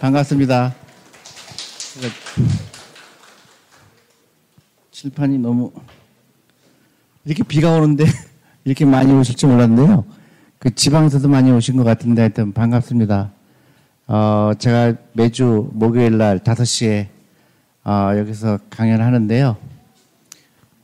[0.00, 0.74] 반갑습니다.
[4.90, 5.70] 칠판이 너무
[7.26, 8.06] 이렇게 비가 오는데
[8.64, 10.06] 이렇게 많이 오실 줄 몰랐는데요.
[10.58, 13.30] 그 지방에서도 많이 오신 것 같은데 하여튼 반갑습니다.
[14.06, 17.08] 어, 제가 매주 목요일 날 5시에
[17.84, 19.58] 어, 여기서 강연을 하는데요.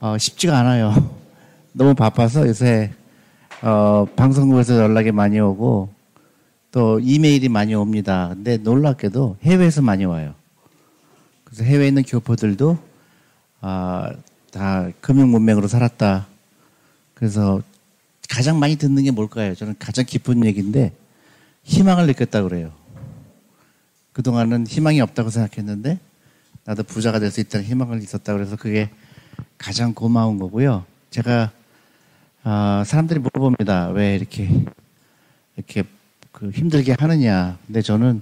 [0.01, 0.93] 어, 쉽지가 않아요.
[1.73, 2.93] 너무 바빠서 요새
[3.63, 5.96] 어, 방송국에서 연락이 많이 오고
[6.71, 8.29] 또 이메일이 많이 옵니다.
[8.35, 10.35] 근데 놀랍게도 해외에서 많이 와요.
[11.45, 12.79] 그래서 해외에 있는 교포들도
[13.61, 14.13] 아,
[14.51, 16.27] 다 금융 문맹으로 살았다.
[17.15, 17.63] 그래서
[18.29, 19.55] 가장 많이 듣는 게 뭘까요?
[19.55, 20.93] 저는 가장 기쁜 얘기인데
[21.63, 22.73] 희망을 느꼈다 그래요.
[24.13, 25.99] 그동안은 희망이 없다고 생각했는데
[26.65, 28.91] 나도 부자가 될 수 있다는 희망을 있었다 그래서 그게
[29.57, 30.85] 가장 고마운 거고요.
[31.11, 31.53] 제가
[32.45, 33.89] 어, 사람들이 물어봅니다.
[33.91, 34.49] 왜 이렇게
[35.57, 35.85] 이렇게
[36.37, 37.57] 그 힘들게 하느냐.
[37.67, 38.21] 근데 저는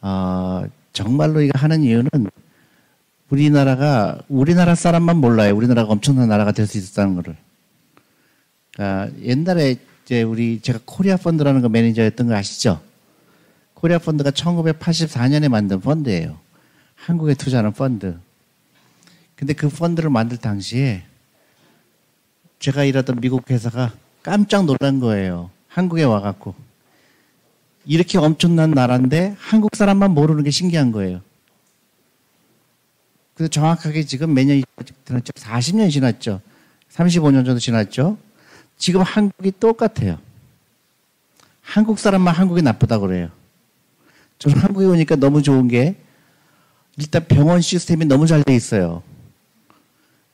[0.00, 2.08] 어, 정말로 이거 하는 이유는
[3.28, 5.54] 우리나라가 우리나라 사람만 몰라요.
[5.54, 7.36] 우리나라가 엄청난 나라가 될 수 있었다는 거를.
[8.72, 12.80] 그러니까 옛날에 이제 우리 제가 코리아 펀드라는 거 매니저였던 거 아시죠?
[13.74, 16.38] 코리아 펀드가 1984년에 만든 펀드예요.
[16.94, 18.18] 한국에 투자하는 펀드.
[19.36, 21.02] 근데 그 펀드를 만들 당시에
[22.60, 25.50] 제가 일하던 미국 회사가 깜짝 놀란 거예요.
[25.68, 26.71] 한국에 와갖고.
[27.84, 31.20] 이렇게 엄청난 나라인데 한국 사람만 모르는 게 신기한 거예요.
[33.34, 34.62] 그래서 정확하게 지금 몇 년이
[35.06, 35.32] 지났죠?
[35.32, 36.40] 40년이 지났죠.
[36.92, 38.18] 35년 정도 지났죠.
[38.76, 40.18] 지금 한국이 똑같아요.
[41.62, 43.30] 한국 사람만 한국이 나쁘다 그래요.
[44.38, 45.96] 저는 한국에 오니까 너무 좋은 게
[46.98, 49.02] 일단 병원 시스템이 너무 잘 돼 있어요.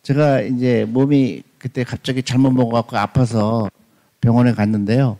[0.02, 3.70] 제가 이제 몸이 그때 갑자기 잘못 먹어갖고 아파서
[4.20, 5.18] 병원에 갔는데요.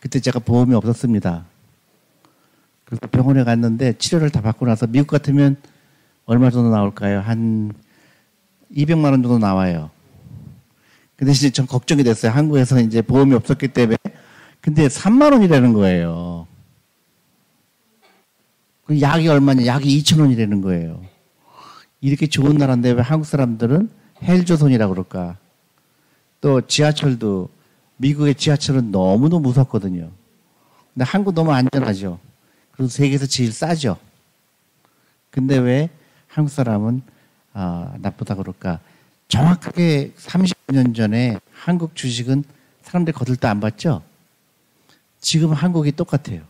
[0.00, 1.44] 그때 제가 보험이 없었습니다.
[2.84, 5.56] 그래서 병원에 갔는데 치료를 다 받고 나서 미국 같으면
[6.26, 7.20] 얼마 정도 나올까요?
[7.20, 7.72] 한
[8.74, 9.90] 200만 원 정도 나와요.
[11.16, 12.32] 근데 이제 전 걱정이 됐어요.
[12.32, 13.96] 한국에서 이제 보험이 없었기 때문에.
[14.60, 16.46] 근데 3만 원이라는 거예요.
[18.84, 19.64] 그 약이 얼마냐?
[19.64, 21.02] 약이 2천 원이라는 거예요.
[22.00, 23.88] 이렇게 좋은 나라인데 왜 한국 사람들은
[24.22, 25.38] 헬조선이라고 그럴까?
[26.40, 27.48] 또 지하철도
[27.96, 30.10] 미국의 지하철은 너무도 무섭거든요.
[30.92, 32.18] 근데 한국 너무 안전하죠.
[32.76, 33.98] 그리고 세계에서 제일 싸죠.
[35.30, 35.90] 근데 왜
[36.26, 37.02] 한국 사람은
[37.54, 38.80] 어, 나쁘다 그럴까?
[39.28, 42.44] 정확하게 30년 전에 한국 주식은
[42.82, 44.02] 사람들이 거들떠 안 봤죠?
[45.20, 46.42] 지금 한국이 똑같아요.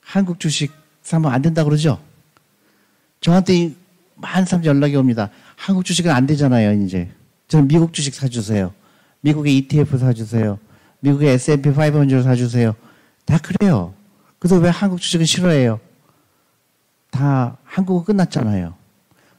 [0.00, 2.00] 한국 주식 사면 안 된다 그러죠?
[3.20, 3.74] 저한테
[4.16, 5.30] 많은 사람 연락이 옵니다.
[5.56, 7.10] 한국 주식은 안 되잖아요, 이제.
[7.48, 8.72] 저는 미국 주식 사주세요.
[9.20, 10.58] 미국의 ETF 사주세요.
[11.00, 12.74] 미국의 S&P 500 사주세요.
[13.24, 13.94] 다 그래요.
[14.42, 15.78] 그래서 왜 한국 주식은 싫어해요?
[17.12, 18.74] 다 한국은 끝났잖아요.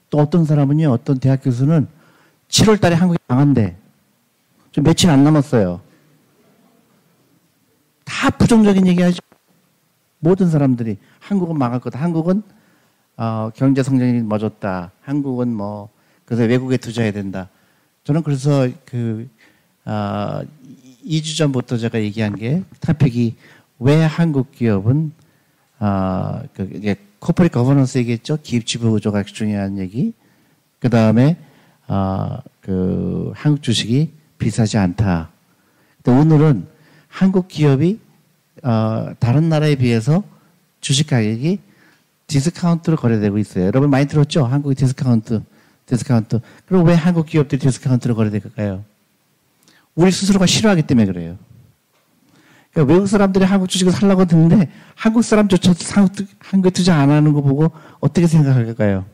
[0.09, 1.90] 또 어떤 사람은요, 어떤 대학 교수는
[2.47, 3.75] 7월 달에 한국이 망한대.
[4.72, 5.81] 좀 며칠 안 남았어요.
[8.06, 9.19] 다 부정적인 얘기 하죠.
[10.19, 12.00] 모든 사람들이 한국은 망할 거다.
[12.00, 12.42] 한국은
[13.18, 14.92] 어, 경제 성장이 멎었다.
[15.02, 15.90] 한국은 뭐
[16.24, 17.50] 그래서 외국에 투자해야 된다.
[18.06, 19.28] 저는 그래서 그
[19.84, 20.44] 어,
[21.06, 23.36] 2주 전부터 제가 얘기한 게 토픽이
[23.84, 25.12] 왜 한국 기업은
[25.80, 28.38] 어, 그 이게 corporate governance 얘기했죠.
[28.42, 30.14] 기업 지배 구조가 중요한 얘기.
[30.80, 31.38] 그 다음에
[31.88, 35.30] 어, 그 한국 주식이 비싸지 않다.
[36.08, 36.66] 오늘은
[37.10, 38.00] 한국 기업이
[38.64, 40.24] 어, 다른 나라에 비해서
[40.80, 41.60] 주식 가격이
[42.28, 43.66] 디스카운트로 거래되고 있어요.
[43.66, 44.46] 여러분 많이 들었죠?
[44.46, 45.42] 한국의 디스카운트,
[45.86, 46.40] 디스카운트.
[46.66, 48.86] 그럼 왜 한국 기업들이 디스카운트로 거래될까요?
[49.96, 51.38] 우리 스스로가 싫어하기 때문에 그래요.
[52.74, 55.74] 그러니까 외국 사람들이 한국 주식을 살라고 드는데 한국 사람조차
[56.40, 59.06] 한국에 투자 안 하는 거 보고 어떻게 생각할까요?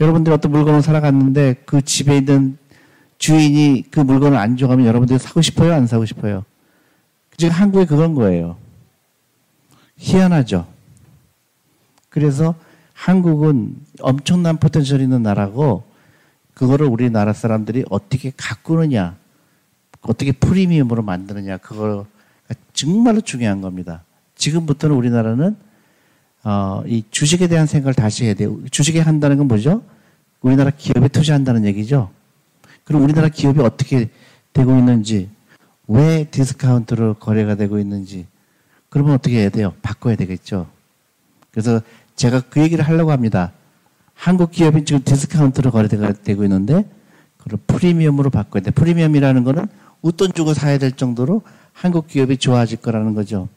[0.00, 2.56] 여러분들이 어떤 물건을 사러 갔는데 그 집에 있는
[3.18, 5.74] 주인이 그 물건을 안 좋아하면 여러분들이 사고 싶어요?
[5.74, 6.44] 안 사고 싶어요?
[7.36, 8.56] 지금 한국이 그런 거예요.
[9.98, 10.66] 희한하죠.
[12.08, 12.54] 그래서
[12.94, 15.84] 한국은 엄청난 potential 있는 나라고
[16.54, 19.16] 그거를 우리나라 사람들이 어떻게 가꾸느냐,
[20.00, 22.06] 어떻게 프리미엄으로 만드느냐, 그거
[22.72, 24.04] 정말로 중요한 겁니다.
[24.36, 25.56] 지금부터는 우리나라는
[26.42, 28.58] 어, 이 주식에 대한 생각을 다시 해야 돼요.
[28.70, 29.82] 주식에 한다는 건 뭐죠?
[30.40, 32.10] 우리나라 기업에 투자한다는 얘기죠.
[32.84, 34.08] 그럼 우리나라 기업이 어떻게
[34.52, 35.28] 되고 있는지,
[35.86, 38.26] 왜 디스카운트로 거래가 되고 있는지,
[38.88, 39.74] 그러면 어떻게 해야 돼요?
[39.82, 40.66] 바꿔야 되겠죠.
[41.50, 41.82] 그래서
[42.16, 43.52] 제가 그 얘기를 하려고 합니다.
[44.14, 46.88] 한국 기업이 지금 디스카운트로 거래가 되고 있는데,
[47.36, 48.70] 그걸 프리미엄으로 바꿔야 돼.
[48.70, 49.66] 프리미엄이라는 거는
[50.02, 51.42] 웃돈 주고 사야 될 정도로
[51.72, 53.48] 한국 기업이 좋아질 거라는 거죠.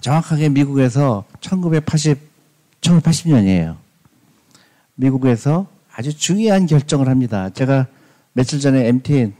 [0.00, 2.18] 정확하게 미국에서 1980,
[2.80, 3.76] 1980년이에요.
[4.94, 7.50] 미국에서 아주 중요한 결정을 합니다.
[7.50, 7.86] 제가
[8.32, 9.34] 며칠 전에 MTN,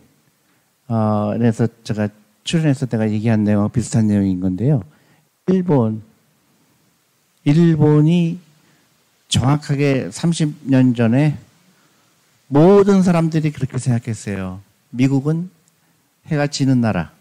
[0.89, 2.09] 어, 에서 제가
[2.45, 4.83] 출연했을 때가 얘기한 내용 비슷한 내용인 건데요.
[5.47, 6.03] 일본,
[7.45, 8.39] 일본이
[9.29, 11.39] 정확하게 30년 전에
[12.49, 14.61] 모든 사람들이 그렇게 생각했어요.
[14.91, 15.51] 미국은
[16.31, 17.13] 해가 지는 나라,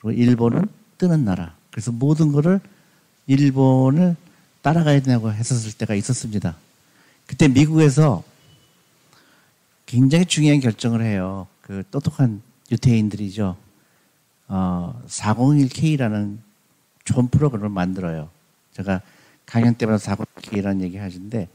[0.00, 0.66] 그리고 일본은
[0.98, 1.54] 뜨는 나라.
[1.70, 2.60] 그래서 모든 것을
[3.26, 4.16] 일본을
[4.62, 6.56] 따라가야 되냐고 했었을 때가 있었습니다.
[7.26, 8.22] 그때 미국에서
[9.86, 11.46] 굉장히 중요한 결정을 해요.
[11.62, 13.56] 그 똑똑한 유태인들이죠.
[14.48, 16.38] 어, 401K라는
[17.04, 18.28] 좋은 프로그램을 만들어요.
[18.72, 19.00] 제가
[19.46, 21.48] 강연 때마다 401K라는 얘기 하시는데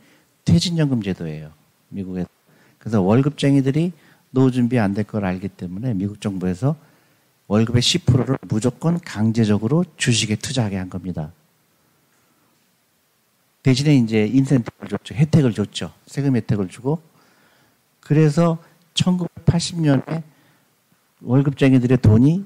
[0.46, 1.52] 퇴직연금 제도예요.
[1.90, 2.26] 미국에.
[2.80, 3.92] 그래서 월급쟁이들이
[4.36, 6.76] 노후 준비 안 될 걸 알기 때문에 미국 정부에서
[7.48, 11.32] 월급의 10%를 무조건 강제적으로 주식에 투자하게 한 겁니다.
[13.64, 15.16] 대신에 이제 인센티브를 줬죠.
[15.16, 15.94] 혜택을 줬죠.
[16.06, 17.02] 세금 혜택을 주고.
[18.02, 18.58] 그래서
[18.94, 20.22] 1980년에
[21.22, 22.46] 월급쟁이들의 돈이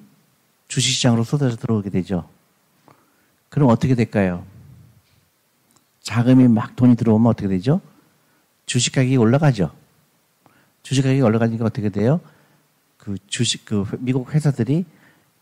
[0.68, 2.30] 주식시장으로 쏟아져 들어오게 되죠.
[3.50, 4.46] 그럼 어떻게 될까요?
[6.04, 7.82] 자금이 막 돈이 들어오면 어떻게 되죠?
[8.68, 9.79] 주식 가격이 올라가죠.
[10.90, 12.20] 주식 가격이 올라가니까 어떻게 돼요?
[12.98, 14.86] 그 주식 그 미국 회사들이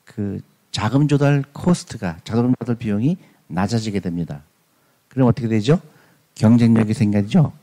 [0.04, 0.42] 그
[0.72, 3.16] 자금 조달 코스트가 자금 조달 비용이
[3.48, 4.44] 낮아지게 됩니다.
[5.08, 5.80] 그럼 어떻게 되죠?
[6.36, 7.54] 경쟁력이 생기죠.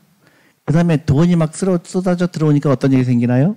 [0.65, 3.55] 그 다음에 돈이 막 쏟아져 들어오니까 어떤 일이 생기나요?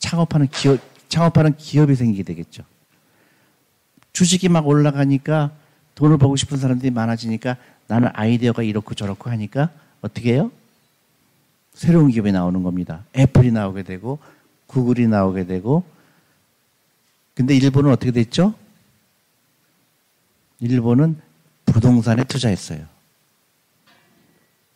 [0.00, 2.64] 창업하는 기업, 창업하는 기업이 생기게 되겠죠.
[4.12, 5.52] 주식이 막 올라가니까
[5.94, 7.56] 돈을 벌고 싶은 사람들이 많아지니까
[7.86, 9.70] 나는 아이디어가 이렇고 저렇고 하니까
[10.02, 10.50] 어떻게 해요?
[11.74, 13.04] 새로운 기업이 나오는 겁니다.
[13.16, 14.18] 애플이 나오게 되고
[14.66, 15.84] 구글이 나오게 되고
[17.34, 18.54] 근데 일본은 어떻게 됐죠?
[20.60, 21.20] 일본은
[21.66, 22.86] 부동산에 투자했어요.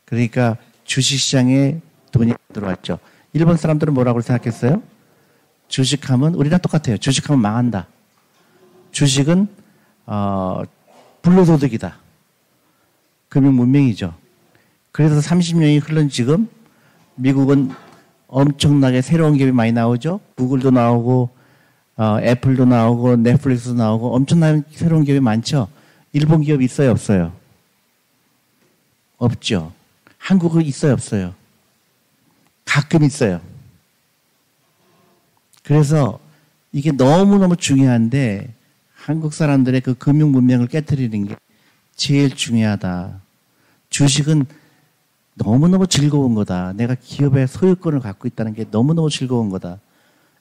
[0.05, 1.81] 그러니까 주식시장에
[2.11, 2.99] 돈이 들어왔죠.
[3.33, 4.83] 일본 사람들은 뭐라고 생각했어요?
[5.69, 6.97] 주식하면 우리랑 똑같아요.
[6.99, 7.87] 주식하면 망한다.
[8.91, 9.49] 주식은
[10.07, 10.63] 어,
[11.23, 11.97] 불로소득이다.
[13.29, 14.15] 금융 문명이죠.
[14.91, 16.49] 그래서 30년이 흘른 지금
[17.19, 17.71] 미국은
[18.29, 20.21] 엄청나게 새로운 기업이 많이 나오죠.
[20.37, 21.31] 구글도 나오고
[21.97, 25.69] 어, 애플도 나오고 넷플릭스도 나오고 엄청난 새로운 기업이 많죠.
[26.13, 27.33] 일본 기업 있어요, 없어요?
[29.19, 29.73] 없죠.
[30.19, 31.35] 한국은 있어요, 없어요?
[32.65, 33.41] 가끔 있어요.
[35.65, 36.21] 그래서
[36.73, 38.55] 이게 너무너무 중요한데
[38.95, 41.37] 한국 사람들의 그 금융 문명을 깨뜨리는 게
[41.97, 43.21] 제일 중요하다.
[43.91, 44.47] 주식은
[45.39, 46.73] 너무너무 즐거운 거다.
[46.75, 49.79] 내가 기업의 소유권을 갖고 있다는 게 너무너무 즐거운 거다.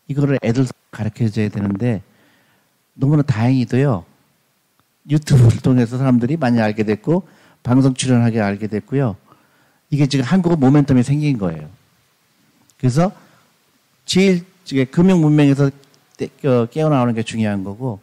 [0.08, 2.02] 이거를 애들 가르쳐 줘야 되는데
[2.94, 4.04] 너무나 다행히도요.
[5.10, 7.28] 유튜브를 통해서 사람들이 많이 알게 됐고
[7.64, 9.16] 방송 출연하게 알게 됐고요.
[9.90, 11.70] 이게 지금 한국어 모멘텀이 생긴 거예요.
[12.78, 13.12] 그래서
[14.06, 14.46] 제일
[14.92, 15.70] 금융 문명에서
[16.46, 18.00] 어, 깨어나오는 게 중요한 거고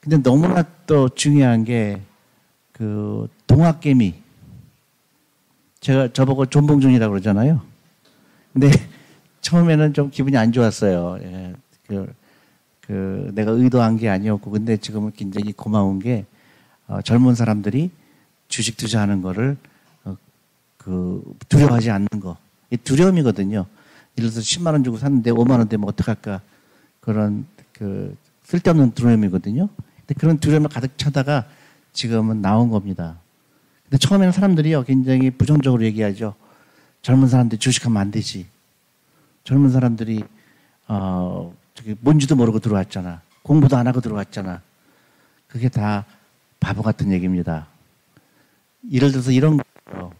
[0.00, 2.00] 근데 너무나 또 중요한 게
[2.78, 4.14] 그 동학개미
[5.80, 7.62] 제가 저보고 존봉준이라고 그러잖아요.
[8.52, 8.70] 근데
[9.40, 11.18] 처음에는 좀 기분이 안 좋았어요.
[11.22, 11.54] 예,
[11.86, 12.12] 그,
[12.80, 16.26] 그 내가 의도한 게 아니었고 근데 지금은 굉장히 고마운 게
[16.86, 17.90] 어, 젊은 사람들이
[18.48, 19.56] 주식 투자하는 거를
[20.04, 20.16] 어,
[20.76, 22.36] 그 두려워하지 않는 거.
[22.70, 23.66] 이 두려움이거든요.
[24.18, 26.40] 예를 들어서 10만 원 주고 샀는데 5만 원 되면 어떡할까
[27.00, 29.68] 그런 그 쓸데없는 두려움이거든요.
[29.98, 31.46] 근데 그런 두려움을 가득 차다가
[31.92, 33.18] 지금은 나온 겁니다.
[33.88, 36.34] 근데 처음에는 사람들이요, 굉장히 부정적으로 얘기하죠.
[37.00, 38.46] 젊은 사람들이 주식하면 안 되지.
[39.44, 40.24] 젊은 사람들이,
[40.88, 43.22] 어, 저기 뭔지도 모르고 들어왔잖아.
[43.42, 44.60] 공부도 안 하고 들어왔잖아.
[45.46, 46.04] 그게 다
[46.60, 47.66] 바보 같은 얘기입니다.
[48.90, 50.12] 예를 들어서 이런 거예요.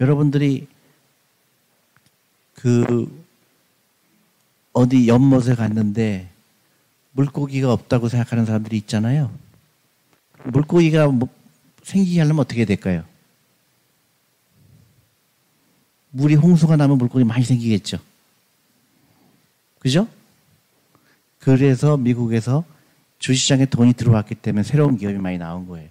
[0.00, 0.68] 여러분들이
[2.54, 3.24] 그
[4.74, 6.28] 어디 연못에 갔는데
[7.12, 9.30] 물고기가 없다고 생각하는 사람들이 있잖아요.
[10.44, 11.28] 물고기가 뭐
[11.82, 13.04] 생기게 하려면 어떻게 될까요?
[16.10, 17.98] 물이 홍수가 나면 물고기 많이 생기겠죠.
[19.78, 20.06] 그죠?
[21.38, 22.64] 그래서 미국에서
[23.18, 25.88] 주시장에 돈이 들어왔기 때문에 새로운 기업이 많이 나온 거예요.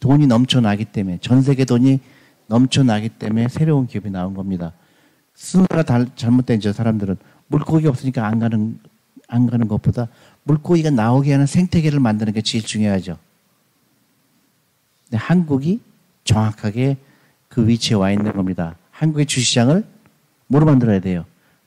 [0.00, 2.00] 돈이 넘쳐나기 때문에, 전 세계 돈이
[2.46, 4.72] 넘쳐나기 때문에 새로운 기업이 나온 겁니다.
[5.34, 5.84] 순서가
[6.16, 8.78] 잘못된 저 사람들은 물고기 없으니까 안 가는,
[9.28, 10.08] 안 가는 것보다
[10.44, 13.18] 물고기가 나오게 하는 생태계를 만드는 게 제일 중요하죠.
[15.16, 15.80] 한국이
[16.24, 16.96] 정확하게
[17.48, 18.76] 그 위치에 와 있는 겁니다.
[18.90, 19.84] 한국의 주시장을
[20.46, 21.24] 뭐로 만들어야 돼요?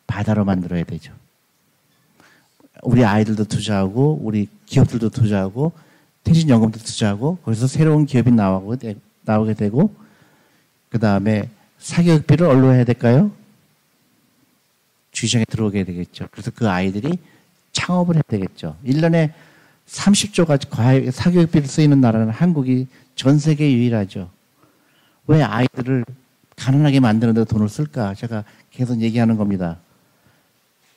[0.07, 1.13] 바다로 만들어야 되죠.
[2.83, 5.71] 우리 아이들도 투자하고 우리 기업들도 투자하고
[6.23, 8.95] 퇴직연금도 투자하고 거기서 새로운 기업이 나오게,
[9.57, 9.95] 되고
[10.89, 11.49] 그 다음에
[11.79, 13.31] 사교육비를 얼로 해야 될까요?
[15.11, 16.27] 주시장에 들어오게 되겠죠.
[16.31, 17.17] 그래서 그 아이들이
[17.71, 18.75] 창업을 해야 되겠죠.
[18.85, 19.31] 1년에
[19.87, 24.29] 30조가 사교육비를 쓰이는 나라는 한국이 전 세계 유일하죠.
[25.27, 26.05] 왜 아이들을
[26.55, 28.13] 가난하게 만드는 데 돈을 쓸까?
[28.13, 29.77] 제가 계속 얘기하는 겁니다.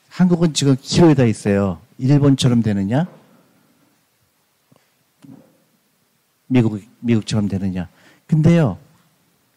[0.09, 1.81] 한국은 지금 기로에 다 있어요.
[1.99, 3.07] 일본처럼 되느냐?
[6.47, 7.89] 미국, 미국처럼 되느냐?
[8.27, 8.79] 근데요,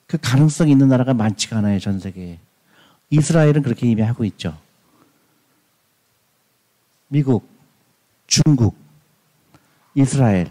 [0.08, 2.38] 그 가능성 있는 나라가 많지가 않아요, 전 세계에.
[3.10, 4.58] 이스라엘은 그렇게 이미 하고 있죠.
[7.08, 7.48] 미국,
[8.28, 8.76] 중국,
[9.96, 10.50] 이스라엘,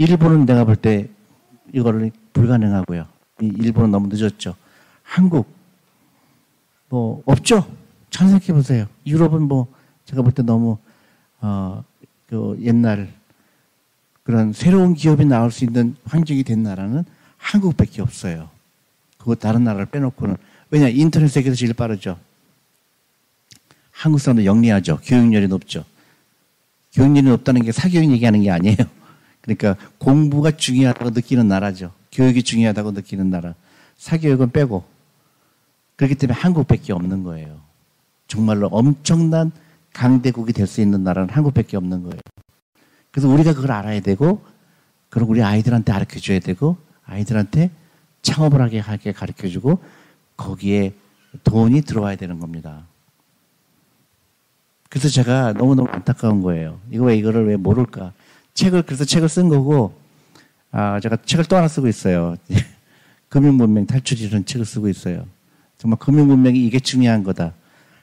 [0.00, 1.08] 일본은 내가 볼 때
[1.74, 3.06] 이거를 불가능하고요.
[3.40, 4.56] 일본은 너무 늦었죠.
[5.02, 5.46] 한국,
[6.88, 7.66] 뭐, 없죠?
[8.08, 8.86] 잘 생각해 보세요.
[9.06, 9.66] 유럽은 뭐,
[10.06, 10.78] 제가 볼 때 너무,
[11.42, 11.84] 어,
[12.28, 13.12] 그 옛날
[14.22, 17.04] 그런 새로운 기업이 나올 수 있는 환경이 된 나라는
[17.36, 18.48] 한국밖에 없어요.
[19.18, 20.36] 그거 다른 나라를 빼놓고는.
[20.70, 22.18] 왜냐, 인터넷 세계에서 제일 빠르죠.
[23.90, 24.98] 한국 사람도 영리하죠.
[25.04, 25.84] 교육열이 높죠.
[26.94, 28.76] 교육열이 높다는 게 사교육 얘기하는 게 아니에요.
[29.42, 31.92] 그러니까 공부가 중요하다고 느끼는 나라죠.
[32.12, 33.54] 교육이 중요하다고 느끼는 나라.
[33.96, 34.84] 사교육은 빼고.
[35.96, 37.60] 그렇기 때문에 한국밖에 없는 거예요.
[38.26, 39.50] 정말로 엄청난
[39.92, 42.20] 강대국이 될 수 있는 나라는 한국밖에 없는 거예요.
[43.10, 44.42] 그래서 우리가 그걸 알아야 되고,
[45.08, 47.70] 그리고 우리 아이들한테 가르쳐 줘야 되고, 아이들한테
[48.22, 49.82] 창업을 하게 하게 가르쳐 주고,
[50.36, 50.94] 거기에
[51.44, 52.86] 돈이 들어와야 되는 겁니다.
[54.88, 56.80] 그래서 제가 너무너무 안타까운 거예요.
[56.90, 58.12] 이거 왜 이거를 왜 모를까?
[58.60, 59.94] 책을, 그래서 책을 쓴 거고,
[60.70, 62.36] 아, 제가 책을 또 하나 쓰고 있어요.
[63.30, 65.24] 금융문명 탈출이라는 책을 쓰고 있어요.
[65.78, 67.54] 정말 금융문맹이 이게 중요한 거다.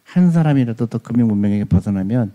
[0.03, 2.33] 한 사람이라도 더 금융문맹에게 벗어나면,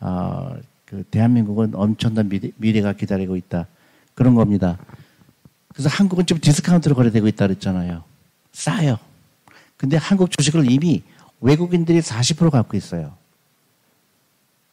[0.00, 3.66] 어, 그 대한민국은 엄청난 미래, 가 기다리고 있다.
[4.14, 4.78] 그런 겁니다.
[5.72, 8.02] 그래서 한국은 좀 디스카운트로 거래되고 있다 그랬잖아요.
[8.52, 8.98] 싸요.
[9.76, 11.02] 근데 한국 주식을 이미
[11.40, 13.14] 외국인들이 40% 갖고 있어요.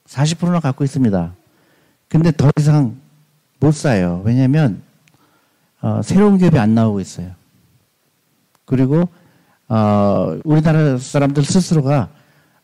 [0.07, 1.35] 40%나 갖고 있습니다.
[2.15, 2.95] 근데 더 이상
[3.59, 4.21] 못 사요.
[4.23, 4.81] 왜냐하면
[5.81, 7.31] 어, 새로운 기업이 안 나오고 있어요.
[8.63, 9.09] 그리고
[9.67, 12.07] 어, 우리나라 사람들 스스로가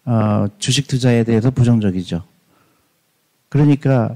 [0.05, 2.23] 어, 주식 투자에 대해서 부정적이죠.
[3.49, 4.15] 그러니까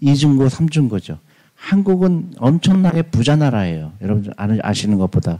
[0.00, 1.20] 이중고, 삼중고죠.
[1.54, 3.92] 한국은 엄청나게 부자 나라예요.
[4.00, 5.38] 여러분 아시는 것보다.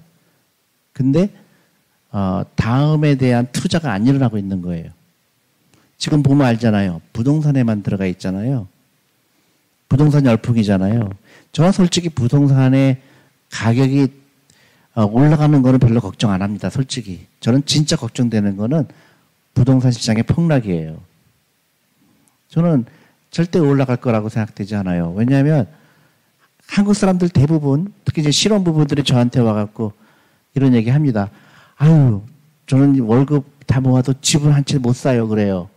[0.93, 1.29] 근데
[2.13, 4.93] 어, 다음에 대한 투자가 안 일어나고 있는 거예요.
[5.99, 7.01] 지금 보면 알잖아요.
[7.13, 8.69] 부동산에만 들어가 있잖아요.
[9.95, 11.09] 부동산 열풍이잖아요.
[11.53, 13.01] 저 솔직히 부동산의
[13.53, 14.09] 가격이
[14.97, 16.69] 어, 올라가는 거는 별로 걱정 안 합니다.
[16.69, 17.27] 솔직히.
[17.39, 18.89] 저는 진짜 걱정되는 거는
[19.55, 20.99] 부동산 시장의 폭락이에요.
[22.49, 22.87] 저는
[23.31, 25.13] 절대 올라갈 거라고 생각되지 않아요.
[25.17, 25.69] 왜냐하면
[26.67, 29.93] 한국 사람들 대부분 특히 이제 실업부부들이 저한테 와갖고
[30.57, 31.31] 이런 얘기 합니다.
[31.77, 32.21] 아유,
[32.67, 35.29] 저는 월급 다 모아도 집을 한 채 못 사요.
[35.29, 35.69] 그래요.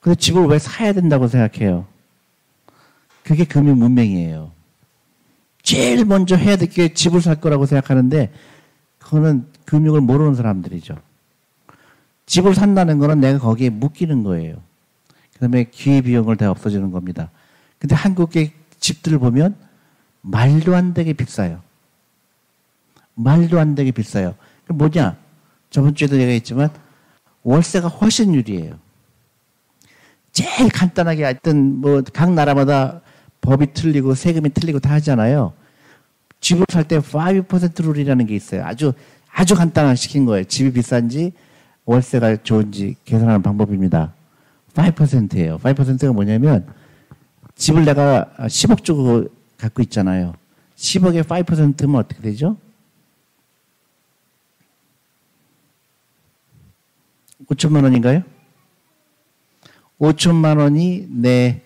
[0.00, 1.86] 근데 집을 왜 사야 된다고 생각해요?
[3.24, 4.50] 그게 금융 문명이에요.
[5.62, 8.32] 제일 먼저 해야 될 게 집을 살 거라고 생각하는데
[8.98, 10.96] 그거는 금융을 모르는 사람들이죠.
[12.26, 14.56] 집을 산다는 거는 내가 거기에 묶이는 거예요.
[15.34, 17.30] 그다음에 기회 비용을 다 없어지는 겁니다.
[17.78, 19.56] 근데 한국의 집들을 보면
[20.22, 21.60] 말도 안 되게 비싸요.
[23.14, 24.34] 말도 안 되게 비싸요.
[24.66, 25.16] 그 뭐냐?
[25.70, 26.70] 저번 주에도 얘기했지만
[27.42, 28.78] 월세가 훨씬 유리해요.
[30.32, 33.01] 제일 간단하게 하여튼 뭐 각 나라마다
[33.42, 35.52] 법이 틀리고 세금이 틀리고 다 하잖아요.
[36.40, 38.64] 집을 살 때 5% 룰이라는 게 있어요.
[38.64, 38.94] 아주
[39.30, 40.44] 아주 간단한 시킨 거예요.
[40.44, 41.32] 집이 비싼지
[41.84, 44.14] 월세가 좋은지 계산하는 방법입니다.
[44.74, 45.58] 5%예요.
[45.58, 46.66] 5%가 뭐냐면
[47.56, 49.26] 집을 내가 10억 주고
[49.58, 50.34] 갖고 있잖아요.
[50.76, 52.56] 10억에 5%면 어떻게 되죠?
[57.48, 58.22] 5천만 원인가요?
[60.00, 61.62] 5천만 원이 내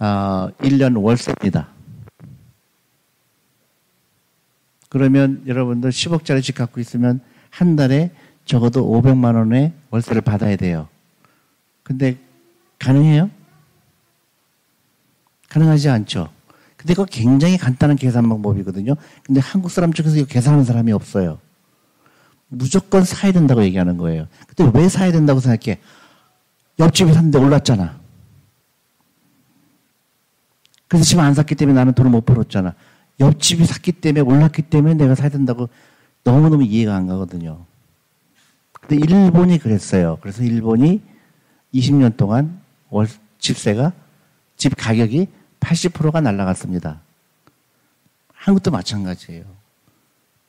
[0.00, 1.68] 어, 1년 월세입니다.
[4.88, 8.10] 그러면 여러분들 10억짜리 집 갖고 있으면 한 달에
[8.44, 10.88] 적어도 500만 원의 월세를 받아야 돼요.
[11.82, 12.18] 근데
[12.78, 13.30] 가능해요?
[15.48, 16.28] 가능하지 않죠.
[16.76, 18.94] 근데 그거 굉장히 간단한 계산 방법이거든요.
[19.22, 21.38] 근데 한국 사람 중에서 이거 계산하는 사람이 없어요.
[22.48, 24.26] 무조건 사야 된다고 얘기하는 거예요.
[24.56, 25.78] 근데 왜 사야 된다고 생각해?
[26.78, 27.99] 옆집이 샀는데 올랐잖아.
[30.90, 32.74] 그래서 집 안 샀기 때문에 나는 돈을 못 벌었잖아.
[33.20, 35.68] 옆집이 샀기 때문에 올랐기 때문에 내가 사야 된다고
[36.24, 37.64] 너무너무 이해가 안 가거든요.
[38.72, 40.18] 근데 일본이 그랬어요.
[40.20, 41.00] 그래서 일본이
[41.72, 43.06] 20년 동안 월
[43.38, 43.92] 집세가
[44.56, 45.28] 집 가격이
[45.60, 47.00] 80%가 날라갔습니다.
[48.34, 49.44] 한국도 마찬가지예요.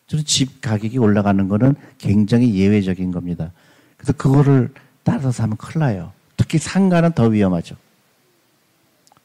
[0.08, 3.52] 저는 집 가격이 올라가는 거는 굉장히 예외적인 겁니다.
[3.96, 6.14] 그래서 그거를 따라서 사면 큰일 나요.
[6.36, 7.76] 특히 상가는 더 위험하죠.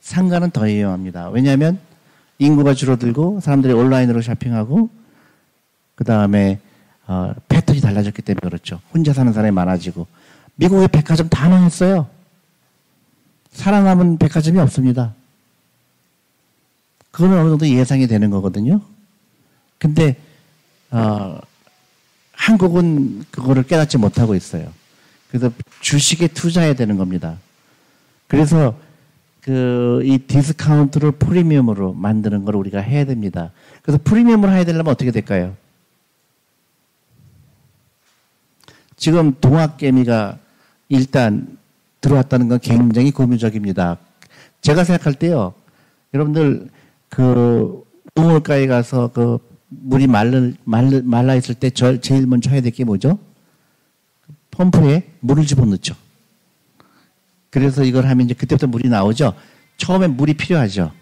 [0.06, 1.30] 상가는 더 위험합니다.
[1.30, 1.80] 왜냐하면
[2.38, 4.88] 인구가 줄어들고 사람들이 온라인으로 쇼핑하고
[5.96, 6.60] 그 다음에
[7.08, 8.80] 어, 패턴이 달라졌기 때문에 그렇죠.
[8.94, 10.06] 혼자 사는 사람이 많아지고
[10.54, 12.08] 미국의 백화점 다 망했어요.
[13.50, 15.12] 살아남은 백화점이 없습니다.
[17.10, 18.80] 그거는 어느 정도 예상이 되는 거거든요.
[19.78, 20.14] 근데
[20.92, 21.40] 어,
[22.30, 24.72] 한국은 그거를 깨닫지 못하고 있어요.
[25.30, 27.38] 그래서 주식에 투자해야 되는 겁니다.
[28.28, 28.86] 그래서
[29.47, 33.53] 그 이 디스카운트를 프리미엄으로 만드는 걸 우리가 해야 됩니다.
[33.83, 35.57] 그래서 프리미엄으로 해야 되려면 어떻게 될까요?
[38.97, 40.38] 지금 동학개미가
[40.88, 41.59] 일단
[42.00, 43.99] 들어왔다는 건 굉장히 고무적입니다.
[44.62, 45.55] 제가 생각할 때요,
[46.12, 46.69] 여러분들
[47.09, 47.85] 그
[48.17, 49.38] 우물가에 가서 그
[49.69, 53.19] 물이 말라, 말라, 있을 때 저, 제일 먼저 해야 될 게 뭐죠?
[54.50, 55.95] 펌프에 물을 집어넣죠.
[57.50, 59.35] 그래서 이걸 하면 이제 그때부터 물이 나오죠.
[59.76, 60.93] 처음엔 물이 필요하죠.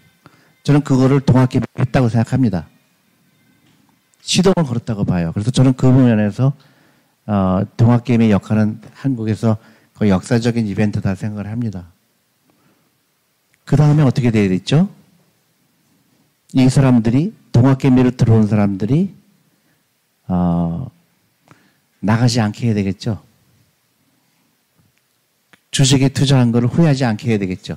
[0.63, 2.67] 저는 그거를 동학개미 했다고 생각합니다.
[4.21, 5.31] 시동을 걸었다고 봐요.
[5.33, 6.53] 그래서 저는 그 부분에서
[7.27, 9.57] 어, 동학게임의 역할은 한국에서
[9.93, 11.87] 거의 역사적인 이벤트다 생각을 합니다.
[13.63, 14.89] 그 다음에 어떻게 되어 있죠?
[16.53, 19.13] 이 사람들이 동학개미로 들어온 사람들이
[20.27, 20.89] 어,
[21.99, 23.21] 나가지 않게 해야 되겠죠.
[25.75, 27.75] 주식에 투자한 거를 후회하지 않게 해야 되겠죠.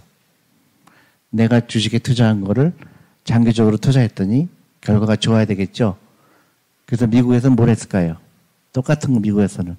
[1.31, 2.73] 내가 주식에 투자한 거를
[3.25, 4.49] 장기적으로 투자했더니
[4.81, 5.99] 결과가 좋아야 되겠죠.
[6.87, 8.17] 그래서 미국에서는 뭘 했을까요?
[8.73, 9.76] 똑같은 거 미국에서는.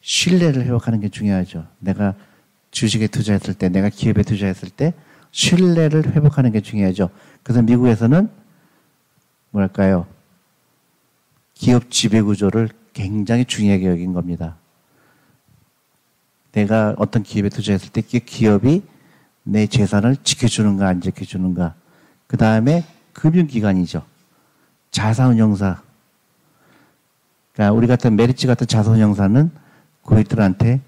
[0.00, 1.66] 신뢰를 회복하는 게 중요하죠.
[1.80, 2.14] 내가
[2.70, 4.94] 주식에 투자했을 때, 내가 기업에 투자했을 때
[5.32, 7.10] 신뢰를 회복하는 게 중요하죠.
[7.42, 8.30] 그래서 미국에서는
[9.50, 10.06] 뭐랄까요?
[11.52, 14.56] 기업 지배 구조를 굉장히 중요하게 여긴 겁니다.
[16.56, 18.82] 내가 어떤 기업에 투자했을 때 그 기업이
[19.42, 21.74] 내 재산을 지켜주는가 안 지켜주는가.
[22.26, 24.02] 그 다음에 금융기관이죠.
[24.90, 25.82] 자산운용사.
[27.52, 29.50] 그러니까 우리 같은 메리츠 같은 자산운용사는
[30.02, 30.80] 고객들한테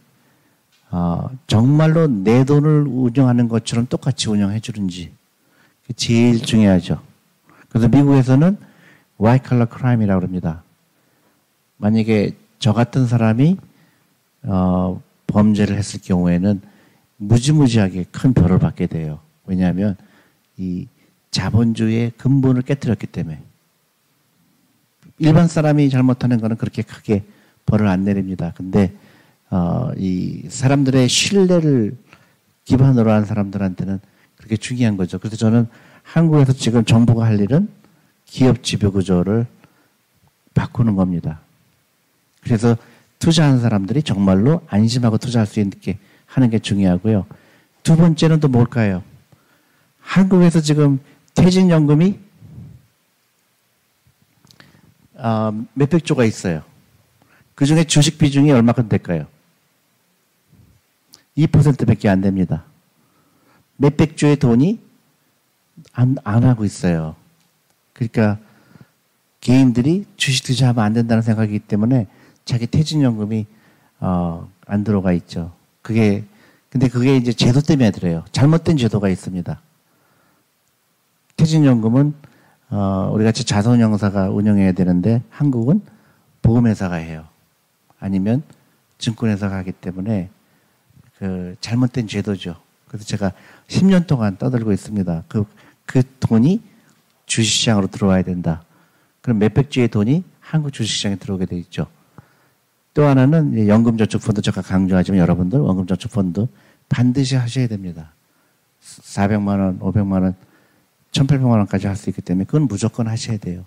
[0.91, 5.13] 어, 정말로 내 돈을 운영하는 것처럼 똑같이 운영해 주는지
[5.97, 7.01] 제일 중요하죠.
[7.69, 8.57] 그래서 미국에서는
[9.19, 10.63] 와이 칼라 크라임이라고 합니다.
[11.77, 13.59] 만약에 저 같은 사람이
[14.45, 16.61] 어, 범죄를 했을 경우에는
[17.17, 19.21] 무지무지하게 큰 벌을 받게 돼요.
[19.47, 19.97] 왜냐하면
[20.57, 20.89] 이
[21.31, 23.41] 자본주의의 근본을 깨뜨렸기 때문에
[25.19, 27.25] 일반 사람이 잘못하는 거는 그렇게 크게
[27.67, 28.53] 벌을 안 내립니다.
[28.57, 28.93] 근데
[29.51, 31.97] 어, 이 사람들의 신뢰를
[32.65, 33.99] 기반으로 한 사람들한테는
[34.37, 35.19] 그렇게 중요한 거죠.
[35.19, 35.67] 그래서 저는
[36.03, 37.69] 한국에서 지금 정부가 할 일은
[38.25, 39.47] 기업 지배 구조를
[40.55, 41.41] 바꾸는 겁니다.
[42.43, 42.77] 그래서
[43.19, 47.27] 투자한 사람들이 정말로 안심하고 투자할 수 있게 하는 게 중요하고요.
[47.83, 49.03] 두 번째는 또 뭘까요?
[50.01, 51.01] 한국에서 지금
[51.35, 52.19] 퇴직연금이
[55.15, 56.63] 어, 몇백 조가 있어요.
[57.55, 59.27] 그 중에 주식 비중이 얼마큼 될까요?
[61.37, 62.65] 2%밖에 안 됩니다.
[63.77, 64.81] 몇백 조의 돈이
[65.93, 67.17] 안, 안 하고 있어요.
[67.93, 68.39] 그러니까
[69.41, 72.07] 개인들이 주식 투자하면 안 된다는 생각이기 때문에
[72.49, 73.45] 자기 퇴직연금이
[74.01, 75.53] 어, 안 들어가 있죠.
[75.83, 76.25] 그게
[76.71, 78.25] 근데 그게 이제 제도 때문에 들어요.
[78.33, 79.61] 잘못된 제도가 있습니다.
[81.37, 82.15] 퇴직연금은
[82.71, 85.83] 어, 우리 같이 자선영사가 운영해야 되는데 한국은
[86.41, 87.27] 보험회사가 해요.
[88.01, 88.43] 아니면
[88.97, 90.31] 증권회사가 하기 때문에
[91.19, 92.57] 그 잘못된 제도죠.
[92.87, 93.33] 그래서 제가
[93.67, 95.25] 10년 동안 떠들고 있습니다.
[95.29, 95.45] 그,
[95.85, 96.63] 그 돈이
[97.27, 98.63] 주식시장으로 들어와야 된다.
[99.21, 101.89] 그럼 몇백 주의 돈이 한국 주식시장에 들어오게 돼 있죠.
[102.95, 106.47] 또 하나는 연금저축펀드 제가 강조하지만 여러분들 원금저축펀드
[106.89, 108.13] 반드시 하셔야 됩니다.
[108.83, 110.35] 400만 원, 500만 원
[111.13, 113.65] 1,800만 원까지 할 수 있기 때문에 그건 무조건 하셔야 돼요.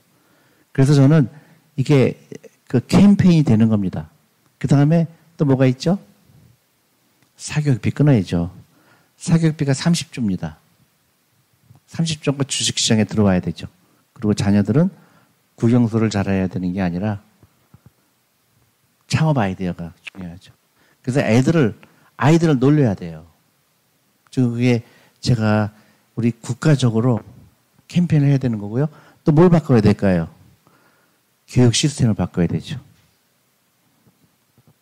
[0.71, 1.29] 그래서 저는
[1.75, 2.19] 이게
[2.67, 4.09] 그 캠페인이 되는 겁니다.
[4.57, 5.07] 그 다음에
[5.37, 5.99] 또 뭐가 있죠?
[7.37, 8.51] 사교육비 끊어야죠.
[9.17, 10.55] 사교육비가 30조입니다.
[11.89, 13.67] 30조가 주식시장에 들어와야 되죠.
[14.13, 14.89] 그리고 자녀들은
[15.55, 17.21] 국영수를 잘해야 되는 게 아니라
[19.11, 20.53] 창업 아이디어가 중요하죠.
[21.01, 21.77] 그래서 애들을,
[22.15, 23.25] 아이들을 놀려야 돼요.
[24.33, 24.83] 그게
[25.19, 25.73] 제가
[26.15, 27.19] 우리 국가적으로
[27.89, 28.87] 캠페인을 해야 되는 거고요.
[29.25, 30.29] 또 뭘 바꿔야 될까요?
[31.49, 32.79] 교육 시스템을 바꿔야 되죠.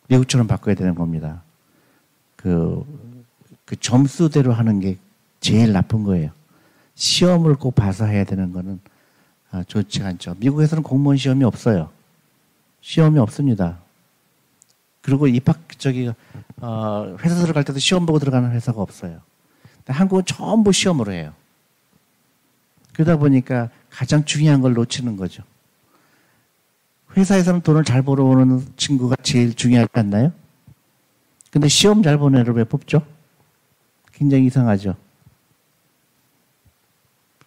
[0.07, 1.41] 미국처럼 바꿔야 되는 겁니다.
[2.35, 2.85] 그,
[3.65, 4.97] 그 점수대로 하는 게
[5.39, 6.29] 제일 나쁜 거예요.
[6.93, 8.79] 시험을 꼭 봐서 해야 되는 거는
[9.49, 10.35] 아, 좋지 않죠.
[10.37, 11.89] 미국에서는 공무원 시험이 없어요.
[12.81, 13.79] 시험이 없습니다.
[15.09, 16.11] 그리고 입학 저기
[16.57, 19.21] 어, 회사 들어갈 때도 시험 보고 들어가는 회사가 없어요.
[19.87, 21.33] 한국은 전부 시험으로 해요.
[22.93, 25.41] 그러다 보니까 가장 중요한 걸 놓치는 거죠.
[27.17, 30.31] 회사에서는 돈을 잘 벌어오는 친구가 제일 중요하지 않나요?
[31.49, 33.01] 근데 시험 잘 보는 애를 왜 뽑죠?
[34.13, 34.95] 굉장히 이상하죠.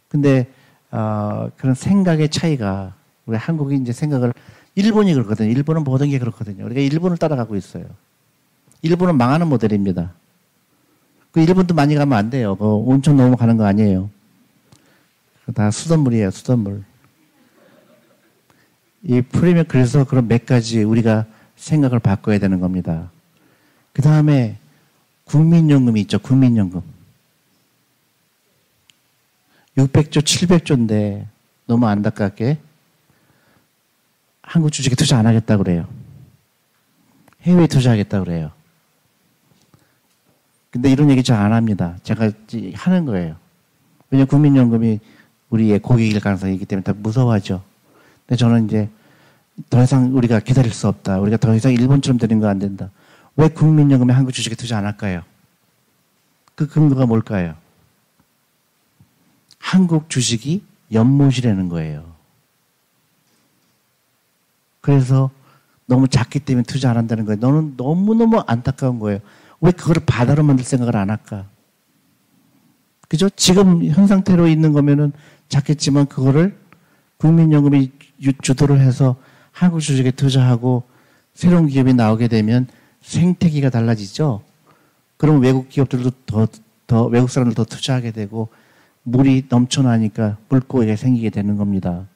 [0.08, 0.52] 근데
[0.90, 2.94] 어, 그런 생각의 차이가
[3.24, 4.34] 우리 한국이 이제 생각을
[4.74, 5.50] 일본이 그렇거든요.
[5.50, 6.64] 일본은 모든 게 그렇거든요.
[6.64, 7.84] 우리가 일본을 따라가고 있어요.
[8.82, 10.12] 일본은 망하는 모델입니다.
[11.30, 12.56] 그 일본도 많이 가면 안 돼요.
[12.56, 14.10] 그 온천 넘어가는 거 아니에요.
[15.54, 16.84] 다 수돗물이에요, 수돗물.
[19.04, 23.10] 이 프리미엄 그래서 그런 몇 가지 우리가 생각을 바꿔야 되는 겁니다.
[23.92, 24.58] 그 다음에
[25.24, 26.82] 국민연금이 있죠, 국민연금.
[29.76, 31.26] 600조, 700조인데
[31.66, 32.58] 너무 안타깝게
[34.52, 35.88] 한국 주식에 투자 안 하겠다 그래요.
[37.40, 38.50] 해외에 투자하겠다 그래요.
[40.70, 41.96] 근데 이런 얘기 잘 안 합니다.
[42.02, 42.30] 제가
[42.74, 43.36] 하는 거예요.
[44.10, 45.00] 왜냐면 국민연금이
[45.48, 47.62] 우리의 고객일 가능성이 있기 때문에 더 무서워하죠.
[48.26, 48.90] 근데 저는 이제
[49.70, 51.18] 더 이상 우리가 기다릴 수 없다.
[51.20, 52.90] 우리가 더 이상 일본처럼 되는 거 안 된다.
[53.36, 55.22] 왜 국민연금이 한국 주식에 투자 안 할까요?
[56.54, 57.54] 그 근거가 뭘까요?
[59.58, 60.62] 한국 주식이
[60.92, 62.11] 연못이라는 거예요.
[64.82, 65.30] 그래서
[65.86, 67.38] 너무 작기 때문에 투자 안 한다는 거예요.
[67.40, 69.20] 너는 너무너무 안타까운 거예요.
[69.62, 71.46] 왜 그거를 바다로 만들 생각을 안 할까?
[73.08, 73.30] 그죠?
[73.30, 75.12] 지금 현 상태로 있는 거면은
[75.48, 76.58] 작겠지만 그거를
[77.18, 77.92] 국민연금이
[78.42, 79.16] 주도를 해서
[79.52, 80.82] 한국 주식에 투자하고
[81.34, 82.66] 새로운 기업이 나오게 되면
[83.02, 84.42] 생태계가 달라지죠.
[85.16, 86.48] 그럼 외국 기업들도 더,
[86.86, 88.48] 더 외국 사람들 더 투자하게 되고
[89.04, 92.06] 물이 넘쳐나니까 물고기가 생기게 되는 겁니다.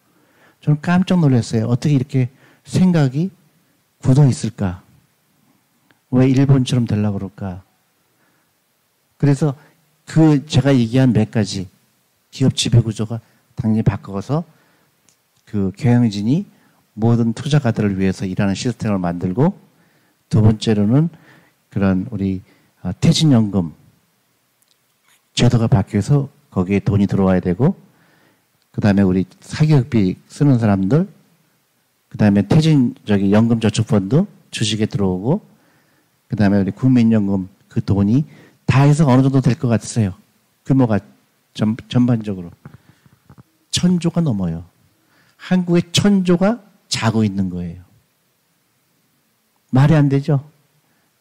[0.60, 1.66] 저는 깜짝 놀랐어요.
[1.66, 2.30] 어떻게 이렇게
[2.66, 3.30] 생각이
[3.98, 4.82] 굳어 있을까?
[6.10, 7.62] 왜 일본처럼 되려고 그럴까?
[9.16, 9.54] 그래서
[10.04, 11.68] 그 제가 얘기한 몇 가지
[12.30, 13.20] 기업 지배 구조가
[13.54, 14.44] 당연히 바꿔서
[15.46, 16.46] 그 경영진이
[16.92, 19.58] 모든 투자가들을 위해서 일하는 시스템을 만들고
[20.28, 21.08] 두 번째로는
[21.70, 22.42] 그런 우리
[22.82, 23.72] 어, 퇴직연금
[25.34, 27.76] 제도가 바뀌어서 거기에 돈이 들어와야 되고
[28.72, 31.08] 그 다음에 우리 사교육비 쓰는 사람들
[32.16, 35.42] 그 다음에 퇴직 저기 연금 저축펀드 주식에 들어오고
[36.28, 38.24] 그 다음에 우리 국민연금 그 돈이
[38.64, 40.14] 다 해서 어느 정도 될 것 같으세요?
[40.64, 40.98] 규모가
[41.52, 42.50] 전, 전반적으로
[43.70, 44.64] 천조가 넘어요.
[45.36, 47.82] 한국의 천조가 자고 있는 거예요.
[49.70, 50.42] 말이 안 되죠?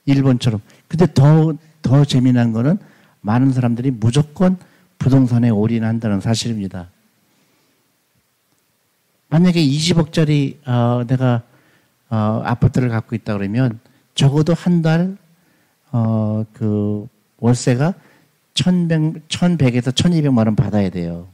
[0.06, 0.62] 일본처럼.
[0.88, 2.78] 근데 더, 더 재미난 거는
[3.20, 4.58] 많은 사람들이 무조건
[4.98, 6.88] 부동산에 올인한다는 사실입니다.
[9.36, 11.42] 만약에 20억짜리 어, 내가
[12.10, 13.82] 어, 아파트를 갖고 있다 그러면
[14.14, 15.18] 적어도 한달
[15.92, 17.06] 어, 그
[17.40, 17.96] 월세가
[18.54, 21.28] 1100, 1100에서 1200만 원 받아야 돼요.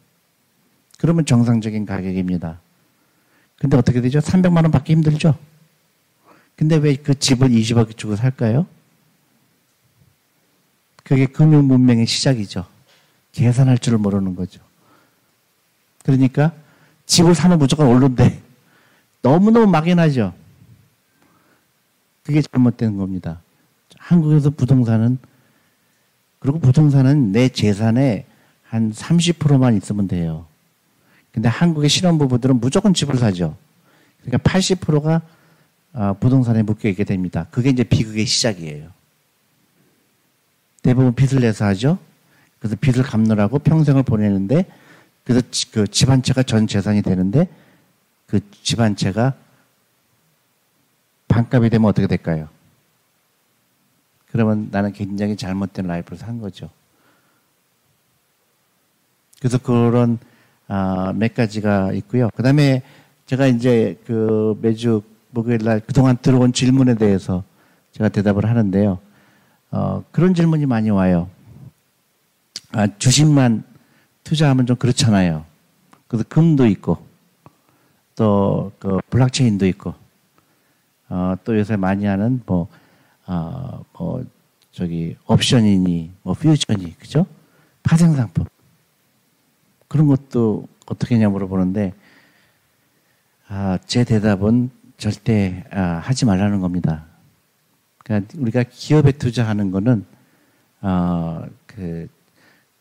[0.97, 2.59] 그러면 정상적인 가격입니다.
[3.59, 4.17] 근데 어떻게 되죠?
[4.17, 5.37] 300만 원 받기 힘들죠?
[6.55, 8.65] 근데 왜 그 집을 20억 주고 살까요?
[11.03, 12.65] 그게 금융 문명의 시작이죠.
[13.33, 14.59] 계산할 줄 모르는 거죠.
[16.03, 16.51] 그러니까
[17.05, 18.41] 집을 사면 무조건 오른데
[19.21, 20.33] 너무너무 막연하죠.
[22.23, 23.41] 그게 잘못된 겁니다.
[23.97, 25.17] 한국에서 부동산은
[26.39, 28.25] 그리고 부동산은 내 재산의
[28.63, 30.45] 한 30%만 있으면 돼요.
[31.31, 33.55] 근데 한국의 신혼부부들은 무조건 집을 사죠.
[34.23, 35.21] 그러니까 80%가
[35.93, 37.47] 어, 부동산에 묶여 있게 됩니다.
[37.51, 38.89] 그게 이제 비극의 시작이에요.
[40.81, 41.99] 대부분 빚을 내서 하죠.
[42.59, 44.65] 그래서 빚을 갚느라고 평생을 보내는데
[45.23, 47.47] 그래서 그집한 채가 전 재산이 되는데
[48.27, 49.33] 그집한 채가
[51.27, 52.49] 반값이 되면 어떻게 될까요?
[54.31, 56.69] 그러면 나는 굉장히 잘못된 라이프를 산 거죠.
[59.39, 60.19] 그래서 그런
[60.67, 62.29] 아, 몇 가지가 있고요.
[62.33, 62.81] 그 다음에
[63.25, 67.43] 제가 이제 그 매주 목요일 날 그동안 들어온 질문에 대해서
[67.91, 68.99] 제가 대답을 하는데요.
[69.71, 71.29] 어, 그런 질문이 많이 와요.
[72.71, 73.63] 아, 주식만
[74.31, 75.43] 투자하면 좀 그렇잖아요.
[76.07, 77.05] 그래서 금도 있고,
[78.15, 79.93] 또, 그, 블록체인도 있고,
[81.09, 82.69] 어, 또 요새 많이 하는 뭐,
[83.25, 84.25] 어, 뭐,
[84.71, 87.25] 저기, 옵션이니, 뭐, 퓨처니, 그죠?
[87.83, 88.45] 파생 상품.
[89.89, 91.93] 그런 것도 어떻게 냐 물어보는데,
[93.49, 97.03] 아, 제 대답은 절대 아, 하지 말라는 겁니다.
[97.97, 100.05] 그러니까 우리가 기업에 투자하는 거는
[100.79, 102.07] 어, 그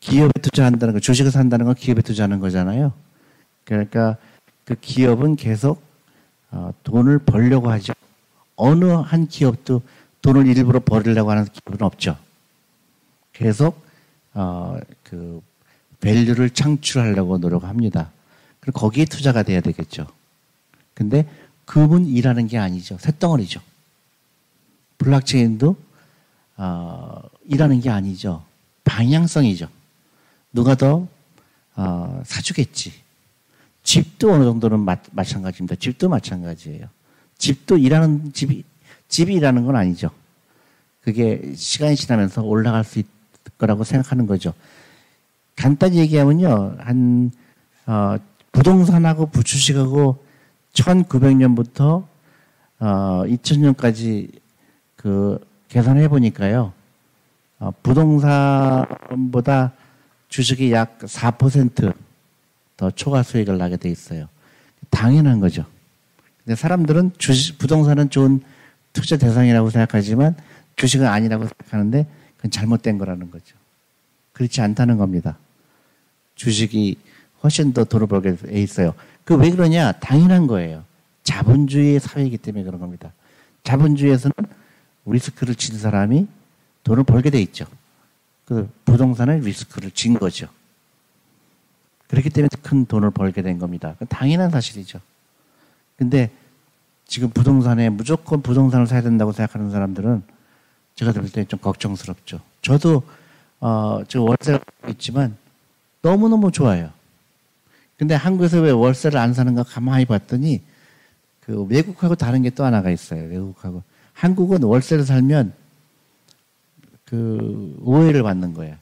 [0.00, 2.92] 기업에 투자한다는 거, 주식을 산다는 건 기업에 투자하는 거잖아요.
[3.64, 4.16] 그러니까
[4.64, 5.82] 그 기업은 계속
[6.50, 7.92] 어, 돈을 벌려고 하죠.
[8.56, 9.82] 어느 한 기업도
[10.22, 12.16] 돈을 일부러 벌으려고 하는 기업은 없죠.
[13.32, 13.84] 계속
[14.34, 15.40] 어, 그
[16.00, 18.10] 밸류를 창출하려고 노력합니다.
[18.60, 20.06] 그리고 거기에 투자가 돼야 되겠죠.
[20.94, 21.28] 근데
[21.66, 22.98] 금은 일하는 게 아니죠.
[22.98, 23.60] 쇳덩어리죠.
[24.98, 25.76] 블록체인도
[26.56, 28.44] 어, 일하는 게 아니죠.
[28.84, 29.68] 방향성이죠.
[30.52, 31.06] 누가 더
[31.76, 32.92] 어, 사주겠지.
[33.82, 35.76] 집도 어느 정도는 마, 마찬가지입니다.
[35.76, 36.86] 집도 마찬가지예요.
[37.38, 38.64] 집도 일하는 집이
[39.08, 40.10] 집이 일하는 건 아니죠.
[41.02, 43.10] 그게 시간이 지나면서 올라갈 수 있을
[43.58, 44.52] 거라고 생각하는 거죠.
[45.56, 47.30] 간단히 얘기하면요, 한
[47.86, 48.16] 어,
[48.52, 50.24] 부동산하고 부주식하고
[50.72, 52.04] 1900년부터
[52.80, 54.30] 어, 2000년까지
[54.96, 56.72] 그 계산해 보니까요.
[57.58, 59.72] 어, 부동산보다
[60.30, 64.28] 주식이 약 4%더 초과 수익을 나게 돼 있어요.
[64.88, 65.66] 당연한 거죠.
[66.44, 68.40] 근데 사람들은 주식, 부동산은 좋은
[68.92, 70.34] 투자 대상이라고 생각하지만
[70.76, 73.56] 주식은 아니라고 생각하는데 그건 잘못된 거라는 거죠.
[74.32, 75.36] 그렇지 않다는 겁니다.
[76.36, 76.96] 주식이
[77.42, 78.94] 훨씬 더 돈을 벌게 돼 있어요.
[79.24, 79.92] 그 왜 그러냐?
[79.92, 80.84] 당연한 거예요.
[81.24, 83.12] 자본주의 사회이기 때문에 그런 겁니다.
[83.64, 84.32] 자본주의에서는
[85.06, 86.26] 리스크를 진 사람이
[86.84, 87.66] 돈을 벌게 돼 있죠.
[88.50, 90.48] 그 부동산은 리스크를 진 거죠.
[92.08, 93.94] 그렇기 때문에 큰 돈을 벌게 된 겁니다.
[94.08, 94.98] 당연한 사실이죠.
[95.96, 96.32] 근데
[97.06, 100.24] 지금 부동산에 무조건 부동산을 사야 된다고 생각하는 사람들은
[100.96, 102.40] 제가 들을 때 좀 걱정스럽죠.
[102.60, 103.04] 저도
[103.60, 104.58] 어, 저 월세가
[104.88, 105.36] 있지만
[106.02, 106.90] 너무너무 좋아요.
[107.96, 110.60] 근데 한국에서 왜 월세를 안 사는가 가만히 봤더니
[111.38, 113.28] 그 외국하고 다른 게 또 하나가 있어요.
[113.28, 115.52] 외국하고 한국은 월세를 살면
[117.10, 118.76] 그 오해를 받는 거예요.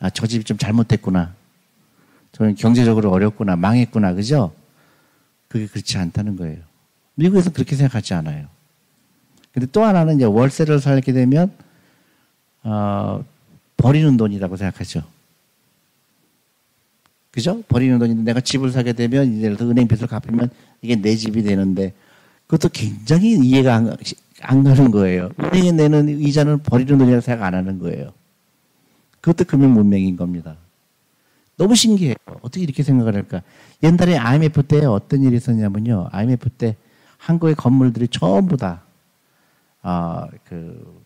[0.00, 1.34] 아, 저 집이 좀 잘못됐구나.
[2.32, 3.56] 저는 경제적으로 어렵구나.
[3.56, 4.12] 망했구나.
[4.12, 4.52] 그죠?
[5.48, 6.58] 그게 그렇지 않다는 거예요.
[7.14, 8.46] 미국에서 그렇게 생각하지 않아요.
[9.52, 11.50] 근데 또 하나는 이제 월세를 살게 되면,
[12.64, 13.24] 어,
[13.78, 15.02] 버리는 돈이라고 생각하죠.
[17.30, 17.62] 그죠?
[17.62, 20.50] 버리는 돈인데 내가 집을 사게 되면 이제 은행 빚을 갚으면
[20.82, 21.94] 이게 내 집이 되는데
[22.46, 23.96] 그것도 굉장히 이해가 안,
[24.40, 25.30] 안 가는 거예요.
[25.40, 28.12] 은행에 내는 이자는 버리는 돈이라고 생각 안 하는 거예요.
[29.20, 30.56] 그것도 금융 문명인 겁니다.
[31.56, 32.14] 너무 신기해요.
[32.40, 33.42] 어떻게 이렇게 생각을 할까?
[33.82, 36.08] 옛날에 IMF 때 어떤 일이 있었냐면요.
[36.12, 36.76] IMF 때
[37.18, 38.82] 한국의 건물들이 전부 다,
[39.82, 41.04] 아, 그,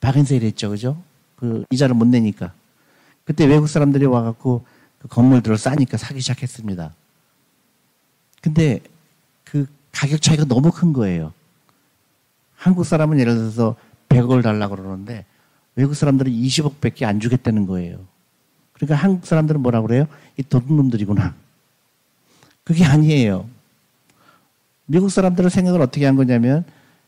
[0.00, 0.68] 박은세일 했죠.
[0.68, 1.02] 그죠?
[1.36, 2.52] 그 이자를 못 내니까.
[3.24, 4.66] 그때 외국 사람들이 와갖고
[4.98, 6.94] 그 건물들을 싸니까 사기 시작했습니다.
[8.42, 8.80] 근데
[9.44, 11.32] 그 가격 차이가 너무 큰 거예요.
[12.64, 13.76] 한국 사람은 예를 들어서
[14.08, 15.26] 100억을 달라고 그러는데
[15.76, 17.98] 외국 사람들은 20억 밖에 안 주겠다는 거예요.
[18.72, 20.06] 그러니까 한국 사람들은 뭐라 그래요?
[20.38, 21.34] 이 도둑놈들이구나.
[22.64, 23.46] 그게 아니에요.
[24.86, 26.64] 미국 사람들은 생각을 어떻게 한 거냐면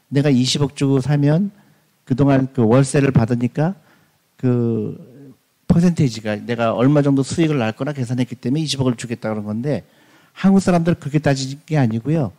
[0.08, 1.50] 내가 20억 주고 사면
[2.04, 3.74] 그동안 그 월세를 받으니까
[4.36, 5.32] 그
[5.68, 9.86] 퍼센테이지가 내가 얼마 정도 수익을 날 거나 계산했기 때문에 20억을 주겠다 그런 건데
[10.34, 12.32] 한국 사람들은 그렇게 따지는 게 아니고요.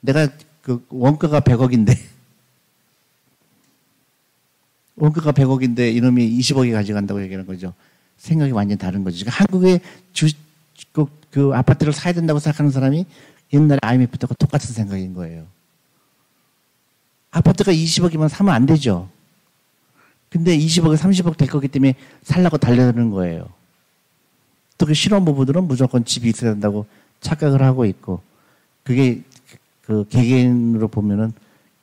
[0.00, 0.26] 내가
[0.60, 2.13] 그 원가가 100억인데
[4.96, 7.74] 원가가 100억인데 이놈이 20억이 가져간다고 얘기하는 거죠.
[8.18, 9.24] 생각이 완전히 다른 거죠.
[9.24, 9.80] 그러니까 한국의
[10.12, 10.28] 주,
[10.92, 13.06] 그, 그 아파트를 사야 된다고 생각하는 사람이
[13.52, 15.46] 옛날에 IMF 때과 똑같은 생각인 거예요.
[17.30, 19.08] 아파트가 20억이면 사면 안 되죠.
[20.30, 23.48] 근데 20억에 30억 될 거기 때문에 살라고 달려드는 거예요.
[24.78, 26.86] 또 그 신혼부부들은 무조건 집이 있어야 된다고
[27.20, 28.20] 착각을 하고 있고,
[28.82, 29.22] 그게
[29.82, 31.32] 그 개개인으로 보면은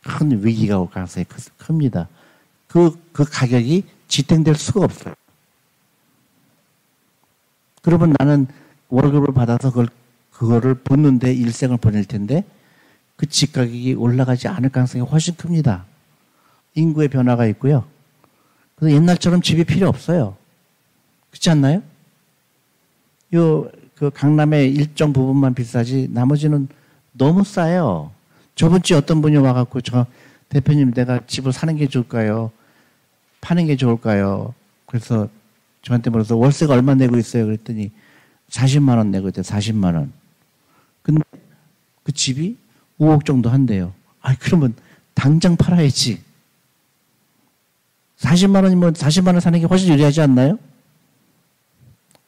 [0.04, 1.26] 큰 위기가 올 가능성이
[1.58, 2.10] 큽니다.
[2.71, 5.13] 그, 그 가격이 지탱될 수가 없어요.
[7.81, 8.47] 그러면 나는
[8.89, 9.88] 월급을 받아서 그걸,
[10.31, 12.45] 그거를 붓는데 일생을 보낼 텐데
[13.17, 15.86] 그 집 가격이 올라가지 않을 가능성이 훨씬 큽니다.
[16.75, 17.86] 인구의 변화가 있고요.
[18.75, 20.38] 그래서 옛날처럼 집이 필요 없어요.
[21.29, 21.84] 그렇지 않나요?
[23.36, 26.67] 요, 그 강남의 일정 부분만 비싸지 나머지는
[27.12, 28.12] 너무 싸요.
[28.55, 30.05] 저번 주에 어떤 분이 와갖고 저
[30.49, 32.51] 대표님 내가 집을 사는 게 좋을까요?
[33.41, 34.54] 파는 게 좋을까요?
[34.86, 35.27] 그래서
[35.82, 37.45] 저한테 물어서 월세가 얼마 내고 있어요?
[37.45, 37.91] 그랬더니
[38.49, 40.13] 40만 원 내고 있대 40만 원.
[41.01, 41.21] 근데
[42.04, 42.58] 그 집이
[42.99, 43.93] 5억 정도 한대요.
[44.21, 44.75] 아, 그러면
[45.13, 46.21] 당장 팔아야지.
[48.19, 50.60] 40만 원이면 40만 원 사는 게 훨씬 유리하지 않나요?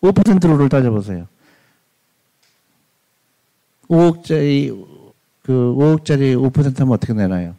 [0.02, 1.28] 5%로를 따져보세요.
[3.88, 4.70] 5억짜리,
[5.44, 7.56] 그 5억짜리 5% 하면 어떻게 내나요?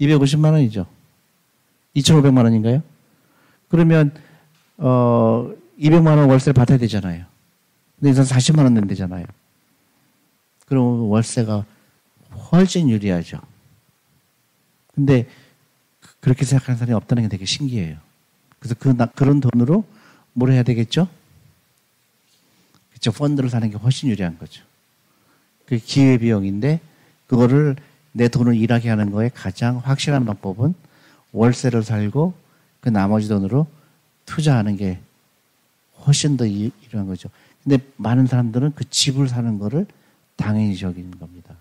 [0.00, 0.86] 250만 원이죠.
[1.96, 2.82] 2,500만 원인가요?
[3.68, 4.14] 그러면
[4.78, 7.24] 어 200만 원 월세를 받아야 되잖아요.
[7.98, 9.26] 근데 이선 40만 원 낸대잖아요.
[10.66, 11.64] 그럼 월세가
[12.50, 13.40] 훨씬 유리하죠.
[14.94, 15.28] 근데
[16.20, 17.96] 그렇게 생각하는 사람이 없다는 게 되게 신기해요.
[18.58, 19.84] 그래서 그, 그런 돈으로
[20.32, 21.08] 뭘 해야 되겠죠?
[22.92, 23.10] 그쵸.
[23.10, 24.62] 펀드를 사는 게 훨씬 유리한 거죠.
[25.66, 26.80] 그 기회 비용인데,
[27.26, 27.76] 그거를
[28.12, 30.74] 내 돈을 일하게 하는 거에 가장 확실한 방법은
[31.32, 32.34] 월세를 살고
[32.80, 33.66] 그 나머지 돈으로
[34.26, 34.98] 투자하는 게
[36.04, 37.30] 훨씬 더 이런 거죠.
[37.62, 39.86] 근데 많은 사람들은 그 집을 사는 거를
[40.36, 41.54] 당연히 여기는 겁니다.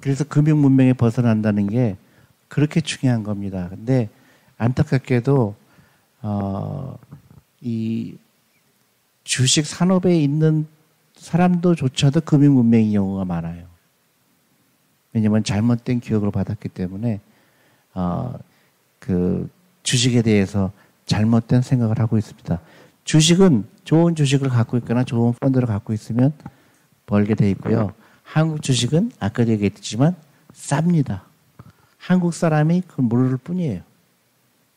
[0.00, 1.96] 그래서 금융 문명에 벗어난다는 게
[2.48, 3.68] 그렇게 중요한 겁니다.
[3.68, 4.08] 근데
[4.56, 5.54] 안타깝게도
[6.22, 6.98] 어,
[7.60, 8.16] 이
[9.24, 10.66] 주식 산업에 있는
[11.18, 13.64] 사람도 조차도 금융 문명인 경우가 많아요.
[15.12, 17.20] 왜냐하면 잘못된 교육을 받았기 때문에
[17.94, 18.38] 어,
[18.98, 19.48] 그
[19.82, 20.70] 주식에 대해서
[21.06, 22.60] 잘못된 생각을 하고 있습니다.
[23.04, 26.32] 주식은 좋은 주식을 갖고 있거나 좋은 펀드를 갖고 있으면
[27.06, 27.92] 벌게 돼 있고요.
[28.22, 30.14] 한국 주식은 아까 얘기했지만
[30.52, 31.22] 쌉니다.
[31.96, 33.80] 한국 사람이 그걸 모를 뿐이에요.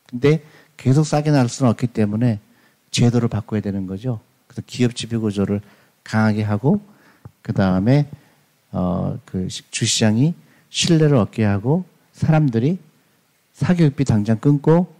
[0.08, 0.42] 근데
[0.76, 2.40] 계속 싸게 날 수는 없기 때문에
[2.90, 4.20] 제도를 바꿔야 되는 거죠.
[4.46, 5.60] 그래서 기업 지배 구조를
[6.04, 6.80] 강하게 하고
[7.42, 8.08] 그 다음에
[8.72, 10.34] 어 그 주시장이
[10.70, 12.78] 신뢰를 얻게 하고 사람들이
[13.52, 14.94] 사교육비 당장 끊고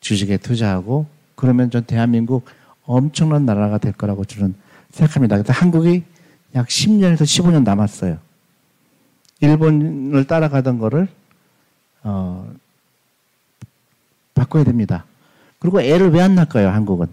[0.00, 2.44] 주식에 투자하고 그러면 전 대한민국
[2.84, 4.54] 엄청난 나라가 될 거라고 저는
[4.90, 5.36] 생각합니다.
[5.36, 6.02] 그래서 한국이
[6.54, 8.18] 약 10년에서 15년 남았어요.
[9.40, 11.08] 일본을 따라가던 거를
[12.02, 12.52] 어,
[14.34, 15.04] 바꿔야 됩니다.
[15.58, 17.06] 그리고 애를 왜 안 낳을까요, 한국은?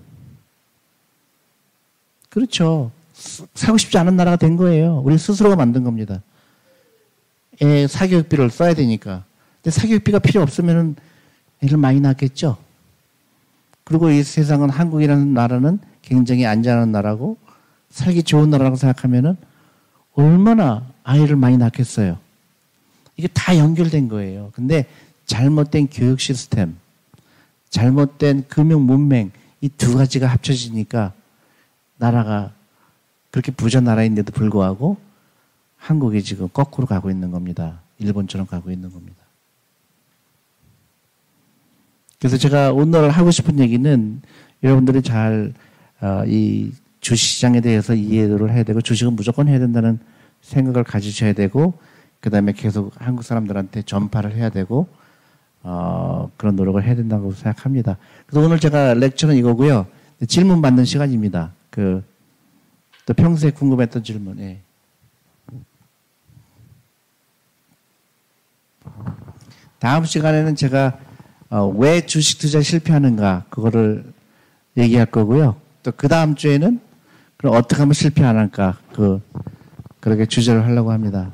[2.30, 2.92] 그렇죠.
[3.54, 5.02] 사고 싶지 않은 나라가 된 거예요.
[5.04, 6.22] 우리 스스로가 만든 겁니다.
[7.62, 9.24] 애 사교육비를 써야 되니까.
[9.62, 10.96] 근데 사교육비가 필요 없으면
[11.62, 12.58] 애를 많이 낳겠죠.
[13.84, 17.38] 그리고 이 세상은 한국이라는 나라는 굉장히 안전한 나라고
[17.90, 19.36] 살기 좋은 나라라고 생각하면은
[20.14, 22.18] 얼마나 아이를 많이 낳겠어요.
[23.18, 24.52] 이게 다 연결된 거예요.
[24.54, 24.86] 근데
[25.26, 26.78] 잘못된 교육 시스템,
[27.70, 31.12] 잘못된 금융 문맹, 이 두 가지가 합쳐지니까
[31.98, 32.54] 나라가
[33.32, 34.98] 그렇게 부자 나라인데도 불구하고
[35.78, 37.82] 한국이 지금 거꾸로 가고 있는 겁니다.
[38.00, 39.18] 일본처럼 가고 있는 겁니다.
[42.20, 44.22] 그래서 제가 오늘 하고 싶은 얘기는
[44.62, 45.54] 여러분들이 잘이
[46.02, 46.24] 어,
[47.00, 50.00] 주시장에 대해서 이해를 해야 되고 주식은 무조건 해야 된다는
[50.42, 51.74] 생각을 가지셔야 되고
[52.20, 54.88] 그 다음에 계속 한국 사람들한테 전파를 해야 되고
[55.64, 57.98] 어, 그런 노력을 해야 된다고 생각합니다.
[58.26, 59.88] 그래서 오늘 제가 렉처는 이거고요.
[60.28, 61.54] 질문 받는 시간입니다.
[61.70, 62.04] 그,
[63.10, 64.60] 또 평소에 궁금했던 질문, 예.
[69.80, 71.00] 다음 시간에는 제가
[71.50, 74.14] 어, 왜 주식 투자 실패하는가 그거를
[74.78, 75.56] 얘기할 거고요.
[75.82, 76.80] 또 그 다음 주에는
[77.38, 78.78] 그럼 어떻게 하면 실패 안 할까?
[78.94, 79.20] 그,
[80.00, 81.32] 그렇게 주제를 하려고 합니다.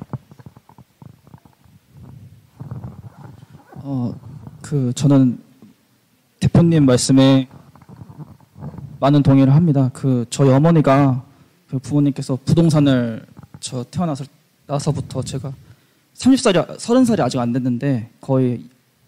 [3.74, 4.16] 어,
[4.62, 5.42] 그, 저는
[6.40, 7.50] 대표님 말씀에
[9.02, 9.90] 많은 동의를 합니다.
[9.92, 11.25] 그, 저희 어머니가 그
[11.80, 13.26] 부모님께서 부동산을
[13.60, 14.26] 저 태어나서
[14.68, 15.54] 나서부터 제가
[16.16, 18.64] 30살이, 30살이 아직 안 됐는데 거의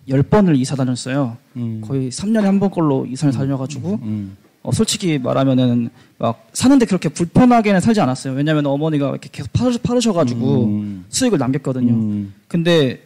[0.09, 1.37] 10번을 이사 다녔어요.
[1.55, 1.81] 음.
[1.83, 3.37] 거의 3년에 한번 걸로 이사를 음.
[3.37, 4.03] 다녀가지고 음.
[4.03, 4.37] 음.
[4.63, 8.33] 어, 솔직히 말하면은 막 사는데 그렇게 불편하게는 살지 않았어요.
[8.33, 11.05] 왜냐하면 어머니가 이렇게 계속 파르, 파르셔 가지고 음.
[11.09, 11.93] 수익을 남겼거든요.
[11.93, 12.33] 음.
[12.47, 13.01] 근데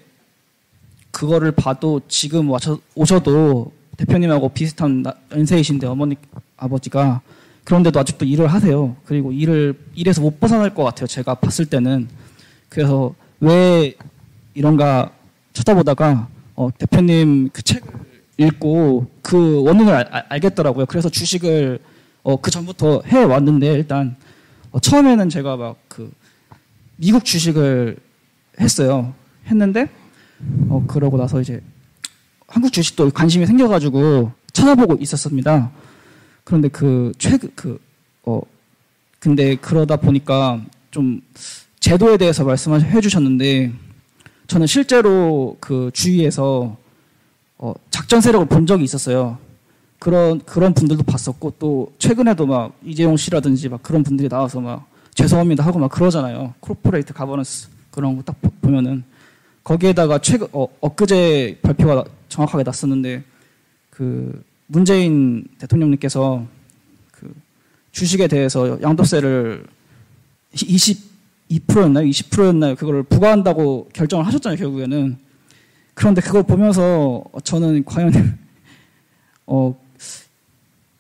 [1.11, 6.15] 그거를 봐도 지금 와셔, 오셔도 대표님하고 비슷한 연세이신데 어머니
[6.57, 7.21] 아버지가
[7.63, 8.95] 그런데도 아직도 일을 하세요.
[9.05, 11.07] 그리고 일을 일에서 못 벗어날 것 같아요.
[11.07, 12.07] 제가 봤을 때는
[12.69, 13.95] 그래서 왜
[14.53, 15.11] 이런가
[15.53, 17.91] 찾아보다가 어, 대표님 그 책을
[18.37, 20.85] 읽고 그 원인을 알, 알겠더라고요.
[20.87, 21.79] 그래서 주식을
[22.23, 24.15] 어, 그 전부터 해 왔는데 일단
[24.71, 26.09] 어, 처음에는 제가 막 그
[26.95, 27.97] 미국 주식을
[28.59, 29.13] 했어요.
[29.47, 29.89] 했는데
[30.69, 31.61] 어, 그러고 나서 이제
[32.47, 35.69] 한국 주식도 관심이 생겨가지고 찾아보고 있었습니다.
[36.43, 37.79] 그런데 그 최근 그
[38.23, 38.41] 어,
[39.19, 41.21] 근데 그러다 보니까 좀
[41.79, 43.71] 제도에 대해서 말씀해 주셨는데
[44.47, 46.75] 저는 실제로 그 주위에서
[47.57, 49.37] 어, 작전 세력을 본 적이 있었어요.
[49.99, 55.63] 그런 그런 분들도 봤었고 또 최근에도 막 이재용 씨라든지 막 그런 분들이 나와서 막 죄송합니다
[55.63, 56.55] 하고 막 그러잖아요.
[56.59, 59.03] corporate governance 그런 거 딱 보면은
[59.63, 63.23] 거기에다가 최근 어, 엊그제 발표가 정확하게 났었는데
[63.91, 66.45] 그 문재인 대통령님께서
[67.11, 67.33] 그
[67.91, 69.65] 주식에 대해서 양도세를
[70.53, 72.05] 22%였나요?
[72.05, 72.75] 20%였나요?
[72.75, 75.17] 그거를 부과한다고 결정을 하셨잖아요, 결국에는.
[75.93, 78.13] 그런데 그걸 보면서 저는 과연
[79.45, 79.75] 어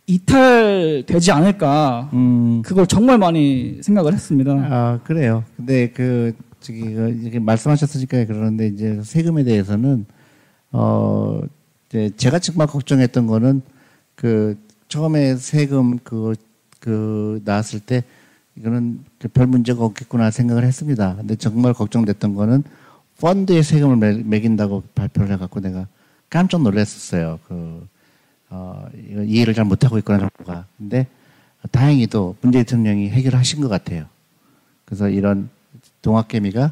[0.05, 4.51] 이탈되지 않을까 음, 그걸 정말 많이 생각을 했습니다.
[4.51, 5.45] 아 그래요.
[5.55, 10.05] 근데 그 저기 그 이렇게 말씀하셨으니까 그러는데 이제 세금에 대해서는
[10.73, 11.60] 어이
[11.91, 13.61] 제 제가 정말 걱정했던 거는
[14.15, 16.35] 그 처음에 세금 그,
[16.79, 18.05] 그 나왔을 때
[18.55, 21.17] 이거는 별 문제가 없겠구나 생각을 했습니다.
[21.17, 22.63] 근데 정말 걱정됐던 거는
[23.19, 25.85] 펀드에 세금을 매, 매긴다고 발표를 해갖고 내가
[26.29, 27.39] 깜짝 놀랐었어요.
[27.45, 27.85] 그,
[28.49, 28.87] 어,
[29.25, 30.65] 이해를 잘 못하고 있구나 정부가.
[30.77, 31.07] 근데
[31.71, 34.05] 다행히도 문재인 대통령이 해결하신 것 같아요.
[34.85, 35.49] 그래서 이런
[36.01, 36.71] 동학개미가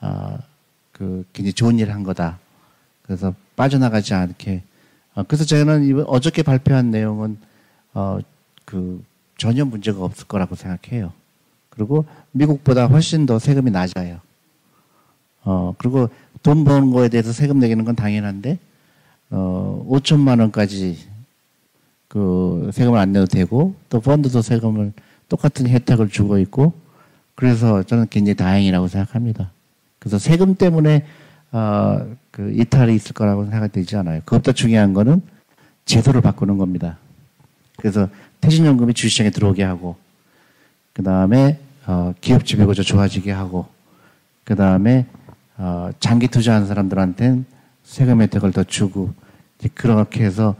[0.00, 0.38] 아,
[0.92, 2.38] 그 굉장히 좋은 일을 한 거다.
[3.00, 4.62] 그래서 빠져나가지 않게.
[5.14, 7.36] 어, 그래서 저는 이번 어저께 발표한 내용은
[7.94, 8.18] 어,
[8.64, 9.02] 그
[9.36, 11.12] 전혀 문제가 없을 거라고 생각해요.
[11.68, 14.20] 그리고 미국보다 훨씬 더 세금이 낮아요.
[15.44, 16.08] 어, 그리고
[16.42, 18.58] 돈 버는 거에 대해서 세금 내기는 건 당연한데,
[19.30, 20.98] 어, 5천만 원까지
[22.08, 24.92] 그 세금을 안 내도 되고, 또 펀드도 세금을
[25.28, 26.72] 똑같은 혜택을 주고 있고,
[27.34, 29.50] 그래서 저는 굉장히 다행이라고 생각합니다.
[29.98, 31.06] 그래서 세금 때문에,
[31.52, 34.20] 어, 그 이탈이 있을 거라고 생각되지 않아요.
[34.24, 35.22] 그것보다 중요한 거는
[35.84, 36.98] 제도를 바꾸는 겁니다.
[37.76, 38.08] 그래서
[38.40, 39.96] 퇴직연금이 주시장에 들어오게 하고,
[40.92, 43.66] 그 다음에, 어, 기업 지배구조 좋아지게 하고,
[44.44, 45.06] 그 다음에,
[45.58, 47.44] 어, 장기 투자하는 사람들한테는
[47.84, 49.12] 세금 혜택을 더 주고,
[49.74, 50.56] 그렇게 해서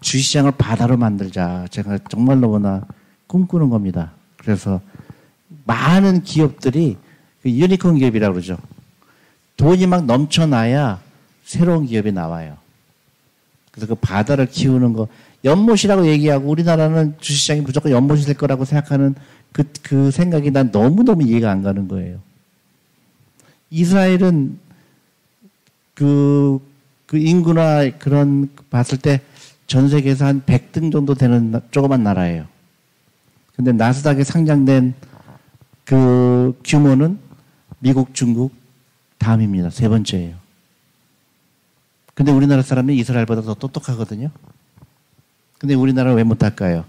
[0.00, 1.66] 주시장을 바다로 만들자.
[1.70, 2.84] 제가 정말 너무나
[3.26, 4.12] 꿈꾸는 겁니다.
[4.36, 4.80] 그래서
[5.64, 6.96] 많은 기업들이
[7.42, 8.58] 그 유니콘 기업이라고 그러죠.
[9.58, 11.00] 돈이 막 넘쳐나야
[11.44, 12.56] 새로운 기업이 나와요.
[13.70, 15.08] 그래서 그 바다를 키우는 거,
[15.44, 19.14] 연못이라고 얘기하고 우리나라는 주시장이 무조건 연못이 될 거라고 생각하는
[19.52, 22.18] 그, 그 생각이 난 너무너무 이해가 안 가는 거예요.
[23.70, 24.58] 이스라엘은
[25.94, 26.58] 그,
[27.04, 29.20] 그 인구나 그런 봤을 때
[29.68, 32.46] 전 세계에서 한 100등 정도 되는 나- 조그만 나라예요.
[33.54, 34.94] 근데 나스닥에 상장된
[35.84, 37.18] 그 규모는
[37.78, 38.52] 미국, 중국
[39.18, 39.70] 다음입니다.
[39.70, 40.36] 세 번째예요.
[42.14, 44.30] 근데 우리나라 사람이 이스라엘보다 더 똑똑하거든요.
[45.58, 46.84] 근데 우리나라는 왜 못할까요?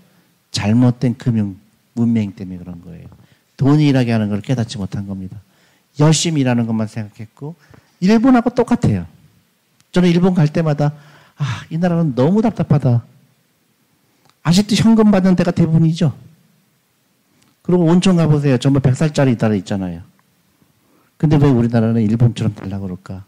[0.51, 1.57] 잘못된 금융
[1.93, 3.07] 문맹 때문에 그런 거예요.
[3.57, 5.37] 돈이 일하게 하는 걸 깨닫지 못한 겁니다.
[5.99, 7.55] 열심히 일하는 것만 생각했고
[7.99, 9.05] 일본하고 똑같아요.
[9.91, 10.93] 저는 일본 갈 때마다
[11.37, 13.03] 아, 이 나라는 너무 답답하다.
[14.43, 16.13] 아직도 현금 받는 데가 대부분이죠.
[17.61, 18.57] 그리고 온천 가보세요.
[18.57, 20.01] 전부 100살짜리 나라 있잖아요.
[21.19, 23.25] 근데 왜 우리나라는 일본처럼 되려고 그럴까?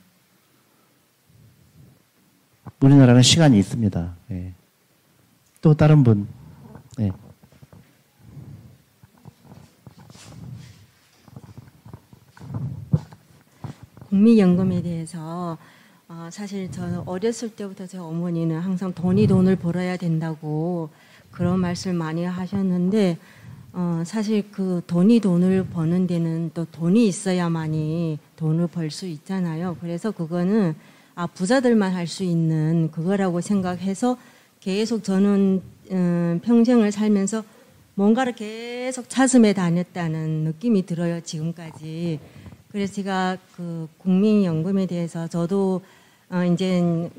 [2.79, 4.15] 우리나라는 시간이 있습니다.
[4.31, 4.53] 예.
[5.61, 6.25] 또 다른 분.
[7.01, 7.11] 예.
[14.07, 15.57] 국민연금에 대해서
[16.07, 20.89] 어, 사실 저는 어렸을 때부터 제 어머니는 항상 돈이 돈을 벌어야 된다고
[21.29, 23.17] 그런 말씀을 많이 하셨는데
[23.73, 29.77] 어, 사실 그 돈이 돈을 버는 데는 또 돈이 있어야만이 돈을 벌 수 있잖아요.
[29.79, 30.75] 그래서 그거는
[31.15, 34.17] 아 부자들만 할 수 있는 그거라고 생각해서
[34.59, 35.61] 계속 저는
[35.91, 37.43] 음, 평생을 살면서
[37.95, 42.19] 뭔가를 계속 찾음에 다녔다는 느낌이 들어요 지금까지.
[42.71, 45.81] 그래서 제가 그 국민연금에 대해서 저도
[46.29, 47.09] 어 이제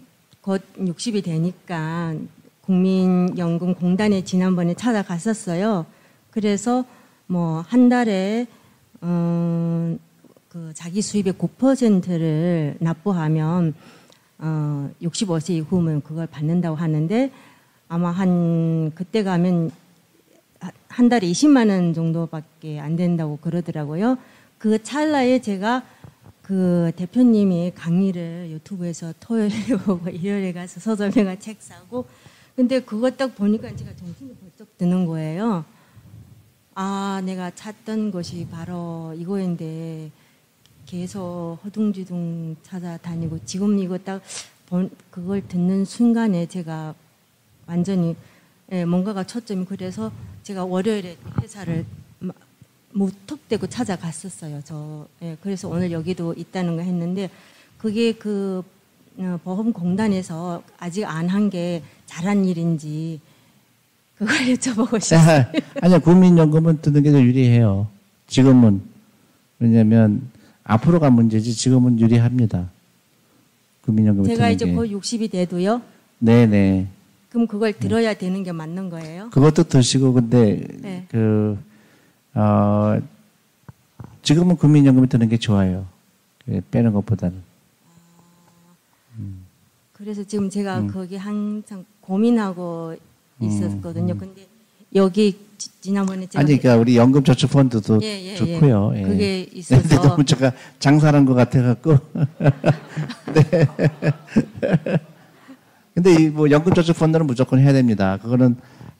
[0.42, 2.14] 곧 60이 되니까
[2.62, 5.86] 국민연금 공단에 지난번에 찾아갔었어요.
[6.43, 6.85] 그래서
[7.28, 8.47] 뭐 한 달에
[9.01, 9.97] 어
[10.49, 13.72] 그 자기 수입의 9%를 납부하면
[14.39, 17.30] 어 65세 이후면 그걸 받는다고 하는데
[17.89, 19.70] 아마 한 그때 가면
[20.61, 24.18] 하- 한 달에 20만 원 정도밖에 안 된다고 그러더라고요.
[24.59, 25.85] 그 찰나에 제가
[26.43, 32.05] 그 대표님이 강의를 유튜브에서 토요일에 보고 일요일에 가서 서점에 책 사고
[32.55, 35.64] 근데 그거 딱 보니까 제가 정신이 번쩍 드는 거예요.
[36.74, 40.10] 아, 내가 찾던 것이 바로 이거인데
[40.86, 44.22] 계속 허둥지둥 찾아다니고 지금 이거 딱
[44.66, 46.94] 본- 그걸 듣는 순간에 제가
[47.66, 48.16] 완전히
[48.70, 50.10] 예, 뭔가가 초점이 그래서
[50.44, 51.84] 제가 월요일에 회사를
[52.20, 52.32] 마-
[52.92, 54.62] 무턱대고 찾아갔었어요.
[54.64, 57.28] 저 예, 그래서 오늘 여기도 있다는 거 했는데
[57.76, 58.62] 그게 그
[59.18, 63.20] 어, 보험공단에서 아직 안 한 게 잘한 일인지
[64.18, 65.46] 그걸 여쭤보고 싶어요.
[65.80, 67.88] 아니요, 국민연금은 드는 게 더 유리해요.
[68.26, 68.80] 지금은.
[69.58, 70.28] 왜냐면,
[70.64, 72.70] 앞으로가 문제지, 지금은 유리합니다.
[73.84, 74.72] 국민연금이 제가 이제 게.
[74.72, 75.82] 곧 60이 돼도요.
[76.18, 76.86] 네네.
[77.30, 79.30] 그럼 그걸 들어야 되는 게 맞는 거예요?
[79.30, 81.06] 그것도 드시고, 근데, 네.
[81.10, 81.58] 그,
[82.34, 83.00] 어,
[84.22, 85.86] 지금은 국민연금이 드는 게 좋아요.
[86.44, 87.42] 그 빼는 것보다는.
[89.92, 90.88] 그래서 지금 제가 음.
[90.88, 92.96] 거기 항상 고민하고
[93.47, 94.14] 있었거든요.
[94.14, 94.18] 음.
[94.18, 94.47] 근데
[94.95, 98.36] 여기 지- 지난번에 제가 아니 그러니까 우리 연금저축펀드도 예, 예, 예.
[98.36, 98.93] 좋고요.
[98.97, 99.03] 예.
[99.03, 101.99] 그게 근데 있어서 너무 제가 장사하는 것 같아 갖고.
[103.34, 103.66] 네.
[105.95, 108.18] 근데 이 뭐 연금저축펀드는 무조건 해야 됩니다.
[108.22, 108.57] 그거는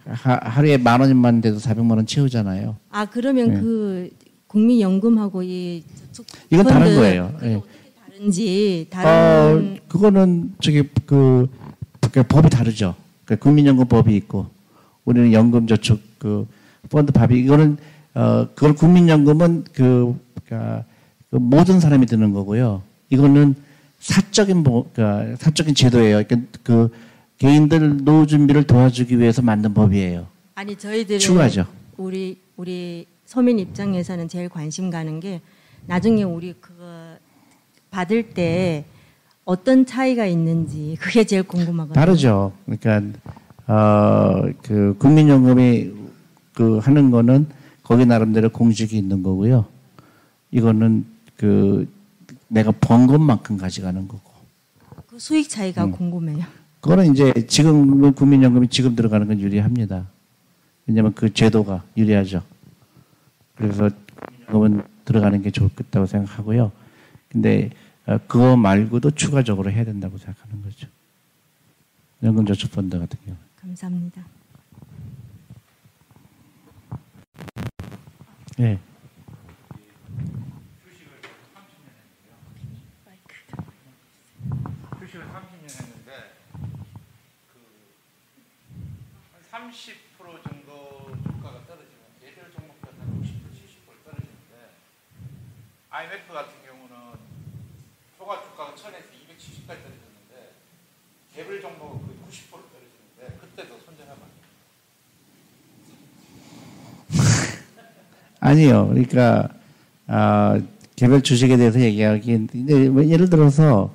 [0.07, 2.77] 하, 하루에 만 원만 돼도 400만 원 채우잖아요.
[2.91, 3.61] 아 그러면 예.
[3.61, 4.11] 그
[4.49, 5.83] 국민연금하고 이
[6.13, 7.35] 저축 이건 다른 거예요.
[7.45, 7.61] 예.
[8.11, 11.49] 다른지 어, 다른 그거는 저기 그,
[12.13, 12.95] 그 법이 다르죠.
[13.33, 14.47] 그 국민연금 법이 있고
[15.05, 16.47] 우리는 연금저축 그
[16.91, 17.79] 펀드 법이 이거는
[18.15, 20.85] 어 그걸 국민연금은 그, 그러니까
[21.31, 22.83] 그 모든 사람이 드는 거고요.
[23.09, 23.55] 이거는
[24.01, 26.23] 사적인 뭐 그러니까 사적인 제도예요.
[26.27, 26.91] 그러니까 그
[27.39, 30.27] 개인들 노후 준비를 도와주기 위해서 만든 법이에요.
[30.55, 31.67] 아니 저희들은 추가죠.
[31.97, 35.41] 우리 우리 서민 입장에서는 제일 관심 가는 게
[35.87, 37.17] 나중에 우리 그거
[37.91, 38.85] 받을 때
[39.45, 41.95] 어떤 차이가 있는지 그게 제일 궁금하거든요.
[41.95, 42.53] 다르죠.
[42.67, 43.19] 그러니까
[43.67, 45.91] 어 그 국민연금이
[46.55, 47.47] 그 하는 거는
[47.83, 49.67] 거기 나름대로 공식이 있는 거고요.
[50.51, 51.05] 이거는
[51.37, 51.89] 그
[52.49, 54.31] 내가 번 것만큼 가져가는 거고.
[55.07, 55.93] 그 수익 차이가 음.
[55.93, 56.45] 궁금해요.
[56.81, 60.07] 그거는 이제 지금 국민연금이 지금 들어가는 건 유리합니다.
[60.87, 62.43] 왜냐하면 그 제도가 유리하죠.
[63.57, 63.89] 그래서
[64.49, 66.71] 국민연금은 들어가는 게 좋겠다고 생각하고요.
[67.29, 70.89] 근데 어, 그거 말고도 추가적으로 해야 된다고 생각하는 거죠.
[72.23, 73.37] 연금저축펀드 같은 경우.
[73.61, 74.25] 감사합니다.
[78.61, 78.79] 예.
[85.01, 86.33] 주식을 30년 했는데
[89.51, 94.75] 그한 30% 정도 주가가 떨어지면 예별 종목보다 한 60%, 70% 떨어지는데
[95.91, 96.62] IMF 같은
[98.83, 100.35] 1000에서 270까지 떨어졌는데
[101.37, 104.23] 개별 종목은 거의 90% 떨어지는데 그때도 손절하면.
[108.41, 108.89] 아니요.
[108.89, 109.49] 그러니까
[110.09, 110.61] 아,
[110.97, 112.39] 개별 주식에 대해서 얘기하기
[112.91, 113.93] 뭐 예를 들어서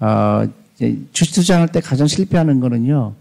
[0.00, 3.14] 아, 이제 주식 투자할 때 가장 실패하는 거는요.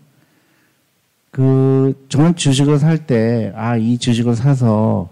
[1.32, 5.10] 그 저는 주식을 살 때 아, 이 주식을 사서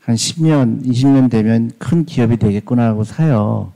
[0.00, 3.72] 한 10년, 20년 되면 큰 기업이 되겠구나 하고 사요.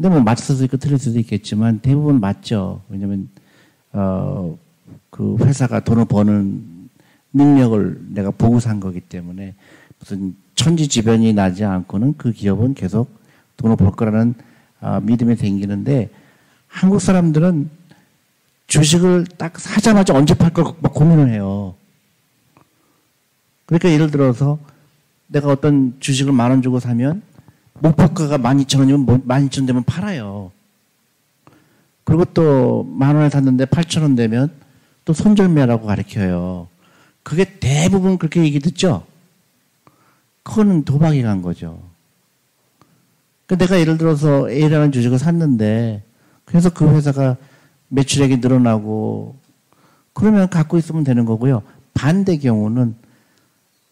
[0.00, 0.24] 근데 뭐
[0.64, 2.80] 있고 틀릴 수도 있겠지만 대부분 맞죠.
[2.88, 3.28] 왜냐면
[3.92, 4.56] 어,
[5.10, 6.88] 그 회사가 돈을 버는
[7.34, 9.54] 능력을 내가 보고 산 거기 때문에
[9.98, 13.10] 무슨 천지지변이 나지 않고는 그 기업은 계속
[13.58, 14.34] 돈을 벌 거라는
[14.80, 16.08] 아, 믿음이 생기는데
[16.66, 17.68] 한국 사람들은
[18.68, 21.74] 주식을 딱 사자마자 언제 팔걸막 고민을 해요.
[23.66, 24.58] 그러니까 예를 들어서
[25.26, 27.20] 내가 어떤 주식을 만 원 주고 사면
[27.80, 30.52] 목표가가 12,000원이면 12,000원 되면 팔아요.
[32.04, 34.50] 그리고 또 만 원에 샀는데 8,000원 되면
[35.04, 36.68] 또 손절매라고 가르쳐요.
[37.22, 39.04] 그게 대부분 그렇게 얘기 듣죠?
[40.42, 41.80] 그거는 도박이 간 거죠.
[43.46, 46.02] 그 내가 예를 들어서 A라는 주식을 샀는데
[46.44, 47.36] 그래서 그 회사가
[47.88, 49.36] 매출액이 늘어나고
[50.12, 51.62] 그러면 갖고 있으면 되는 거고요.
[51.94, 52.94] 반대 경우는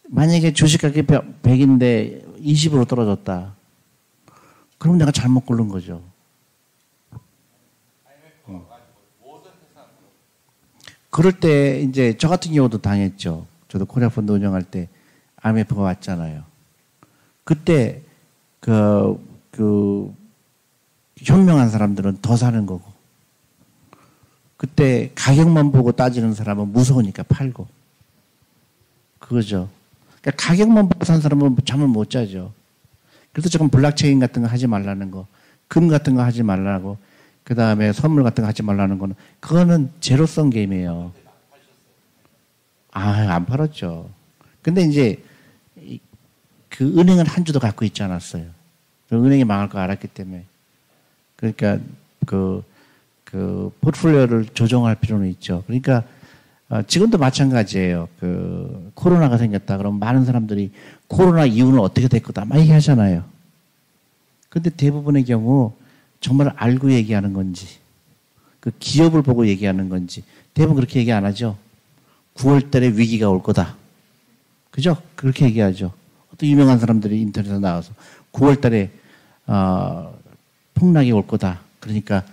[0.09, 1.07] 만약에 주식 가격이
[1.43, 3.55] 100인데 20으로 떨어졌다.
[4.79, 6.03] 그럼 내가 잘못 고른 거죠.
[11.11, 13.47] 그럴 때 이제 저 같은 경우도 당했죠.
[13.67, 14.89] 저도 코리아 펀드 운영할 때
[15.37, 16.45] IMF가 왔잖아요.
[17.45, 18.03] 그때
[18.61, 19.19] 그,
[19.51, 20.15] 그
[21.19, 22.93] 현명한 사람들은 더 사는 거고
[24.57, 27.67] 그때 가격만 보고 따지는 사람은 무서우니까 팔고
[29.19, 29.69] 그거죠.
[30.21, 32.53] 그러니까 가격만 보고 산 사람은 잠을 못 자죠.
[33.33, 35.27] 그래서 조금 블록체인 같은 거 하지 말라는 거,
[35.69, 36.97] 금 같은 거 하지 말라고,
[37.45, 41.13] 그 다음에 선물 같은 거 하지 말라는 거는 그거는 제로성 게임이에요.
[42.93, 44.11] 아, 안 팔았죠.
[44.63, 45.23] 근데 이제
[45.77, 46.01] 이-
[46.69, 48.47] 그 은행은 한 주도 갖고 있지 않았어요.
[49.09, 50.45] 그 은행이 망할 거 알았기 때문에.
[51.37, 51.79] 그러니까
[52.27, 52.63] 그,
[53.25, 55.63] 그 포트폴리오를 조정할 필요는 있죠.
[55.67, 56.03] 그러니까
[56.71, 58.09] 어, 지금도 마찬가지예요.
[58.21, 60.71] 그 코로나가 생겼다 그러면 많은 사람들이
[61.07, 63.25] 코로나 이후는 어떻게 될 거다 막 얘기하잖아요.
[64.49, 65.73] 근데 대부분의 경우
[66.21, 67.79] 정말 알고 얘기하는 건지
[68.61, 71.57] 그 기업을 보고 얘기하는 건지 대부분 그렇게 얘기 안 하죠.
[72.35, 73.77] 9월 달에 위기가 올 거다.
[74.71, 74.97] 그죠?
[75.17, 75.93] 그렇게 얘기하죠.
[76.33, 77.93] 어떤 유명한 사람들이 인터넷에 나와서
[78.33, 78.91] 9월 달에
[79.47, 80.15] 어,
[80.75, 81.61] 폭락이 올 거다.
[81.81, 82.25] 그러니까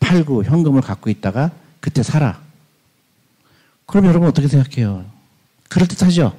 [0.00, 2.43] 팔고 현금을 갖고 있다가 그때 사라.
[3.86, 5.04] 그럼 여러분 어떻게 생각해요?
[5.68, 6.36] 그럴듯하죠?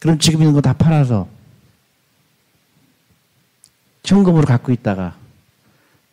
[0.00, 1.28] 그럼 지금 있는 거 다 팔아서
[4.04, 5.16] 현금으로 갖고 있다가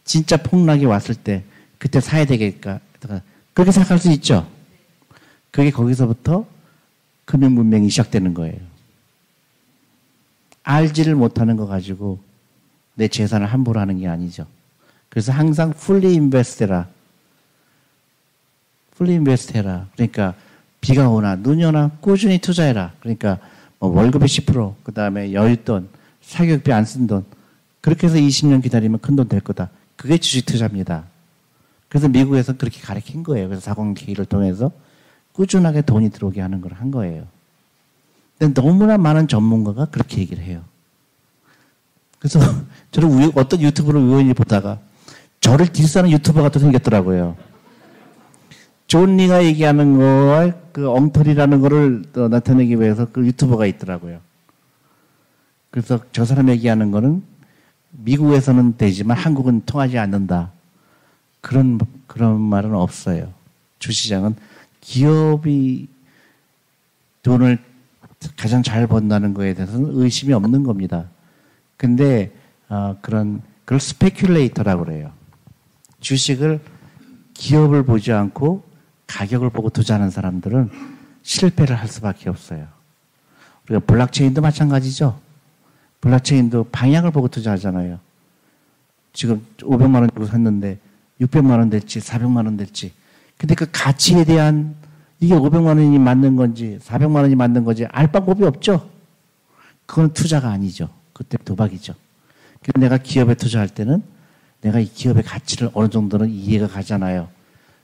[0.03, 1.43] 진짜 폭락이 왔을 때
[1.77, 2.79] 그때 사야 되겠까?
[3.53, 4.49] 그렇게 생각할 수 있죠.
[5.51, 6.47] 그게 거기서부터
[7.25, 8.57] 금융 문명이 시작되는 거예요.
[10.63, 12.19] 알지를 못하는 거 가지고
[12.95, 14.47] 내 재산을 함부로 하는 게 아니죠.
[15.09, 16.87] 그래서 항상 풀리 인베스트라.
[18.95, 19.87] 풀리 인베스트 해라.
[19.95, 20.33] 그러니까
[20.81, 22.93] 비가 오나 눈이 오나 꾸준히 투자해라.
[22.99, 23.37] 그러니까
[23.79, 25.87] 뭐 월급의 10%, 그 다음에 여윳돈,
[26.21, 27.25] 사교육비 안 쓴 돈.
[27.81, 29.69] 그렇게 해서 20년 기다리면 큰 돈 될 거다.
[29.95, 31.03] 그게 주식 투자입니다.
[31.89, 33.47] 그래서 미국에서 그렇게 가르친 거예요.
[33.47, 34.71] 그래서 사공기를 통해서
[35.33, 37.25] 꾸준하게 돈이 들어오게 하는 걸 한 거예요.
[38.39, 40.61] 근데 너무나 많은 전문가가 그렇게 얘기를 해요.
[42.19, 42.39] 그래서
[42.91, 44.79] 저는 어떤 유튜브를 우연히 보다가
[45.41, 47.35] 저를 diss하는 유튜버가 또 생겼더라고요.
[48.93, 54.19] 존 리가 얘기하는 거와 그 엉터리라는 거를 나타내기 위해서 그 유튜버가 있더라고요.
[55.71, 57.23] 그래서 저 사람 얘기하는 거는
[57.89, 60.51] 미국에서는 되지만 한국은 통하지 않는다.
[61.41, 63.33] 그런, 그런 말은 없어요.
[63.79, 64.35] 주식시장은
[64.81, 65.87] 기업이
[67.23, 67.57] 돈을
[68.37, 71.09] 가장 잘 번다는 거에 대해서는 의심이 없는 겁니다.
[71.77, 72.31] 근데,
[72.69, 75.11] 어, 그런, 그걸 speculator라고 그래요.
[75.99, 76.59] 주식을
[77.33, 78.71] 기업을 보지 않고
[79.13, 80.71] 가격을 보고 투자하는 사람들은
[81.21, 82.67] 실패를 할 수밖에 없어요.
[83.65, 85.19] 우리가 블록체인도 마찬가지죠.
[86.01, 87.99] 블록체인도 방향을 보고 투자하잖아요.
[89.13, 90.79] 지금 500만 원 주고 샀는데
[91.21, 92.91] 600만 원 될지 400만 원 될지.
[93.37, 94.75] 근데 그 가치에 대한
[95.19, 98.89] 이게 500만 원이 맞는 건지 400만 원이 맞는 건지 알 방법이 없죠.
[99.85, 100.89] 그건 투자가 아니죠.
[101.13, 101.93] 그때 도박이죠.
[102.61, 104.01] 그래서 내가 기업에 투자할 때는
[104.61, 107.29] 내가 이 기업의 가치를 어느 정도는 이해가 가잖아요.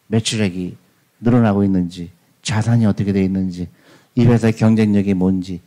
[0.07, 0.75] 매출액이
[1.21, 2.11] 늘어나고 있는지,
[2.41, 3.67] 자산이 어떻게 되어 있는지,
[4.15, 5.61] 이 회사의 경쟁력이 뭔지,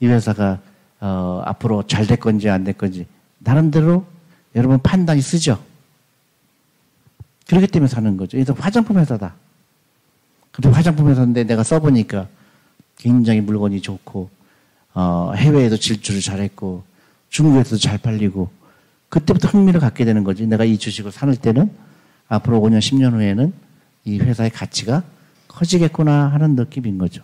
[0.00, 0.60] 이 회사가
[1.00, 3.06] 어, 앞으로 잘 될 건지 안 될 건지
[3.38, 4.04] 나름대로
[4.54, 5.60] 여러분 판단이 쓰죠.
[7.48, 8.36] 그렇기 때문에 사는 거죠.
[8.36, 9.34] 그래서 화장품 회사다.
[10.52, 12.28] 근데 화장품 회사인데 내가 써보니까
[12.98, 14.30] 굉장히 물건이 좋고
[14.94, 16.84] 어, 해외에도 질주를 잘했고
[17.30, 18.50] 중국에서도 잘 팔리고
[19.08, 20.46] 그때부터 흥미를 갖게 되는 거지.
[20.46, 21.70] 내가 이 주식을 사는 때는
[22.28, 23.52] 앞으로 5년, 10년 후에는
[24.04, 25.02] 이 회사의 가치가
[25.48, 27.22] 커지겠구나 하는 느낌인 거죠.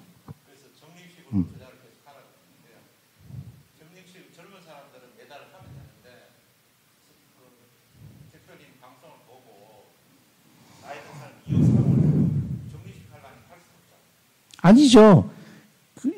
[14.60, 15.30] 아니죠.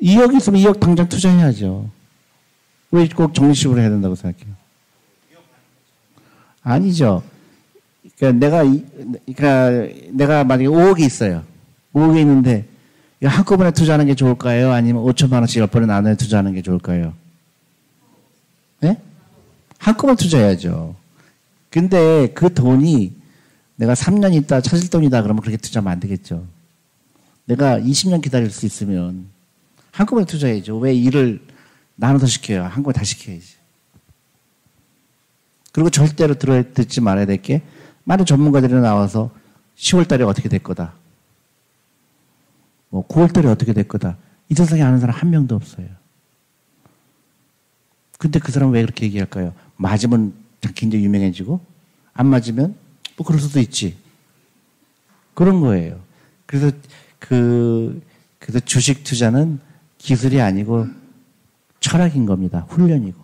[0.01, 1.89] 2억 있으면 2억 당장 투자해야죠.
[2.91, 4.53] 왜 꼭 정식으로 해야 된다고 생각해요?
[6.63, 7.23] 아니죠.
[8.21, 8.63] 그러니까 내가,
[9.33, 11.43] 그러니까 내가 만약에 5억이 있어요.
[11.93, 12.67] 5억이 있는데
[13.23, 14.71] 한꺼번에 투자하는 게 좋을까요?
[14.71, 17.13] 아니면 5천만 원씩 10번에 나눠 투자하는 게 좋을까요?
[18.81, 19.01] 네?
[19.79, 20.95] 한꺼번에 투자해야죠.
[21.71, 23.13] 근데 그 돈이
[23.75, 26.45] 내가 3년 있다 찾을 돈이다 그러면 그렇게 투자하면 안 되겠죠.
[27.45, 29.25] 내가 20년 기다릴 수 있으면
[29.91, 30.77] 한꺼번에 투자해야죠.
[30.77, 31.41] 왜 일을
[31.95, 32.65] 나눠서 시켜요?
[32.65, 33.55] 한꺼번에 다 시켜야지.
[35.71, 37.63] 그리고 절대로 들어 듣지 말아야 될 게
[38.11, 39.31] 많은 전문가들이 나와서
[39.77, 40.93] 10월 달에 어떻게 될 거다.
[42.89, 44.17] 뭐 9월 달에 어떻게 될 거다.
[44.49, 45.87] 이 세상에 아는 사람 한 명도 없어요.
[48.17, 49.53] 근데 그 사람은 왜 그렇게 얘기할까요?
[49.77, 50.33] 맞으면
[50.75, 51.61] 굉장히 유명해지고
[52.13, 52.75] 안 맞으면
[53.15, 53.95] 뭐 그럴 수도 있지.
[55.33, 55.97] 그런 거예요.
[56.45, 56.69] 그래서
[57.17, 58.01] 그,
[58.39, 59.59] 그래서 주식 투자는
[59.97, 60.87] 기술이 아니고
[61.79, 62.65] 철학인 겁니다.
[62.67, 63.21] 훈련이고.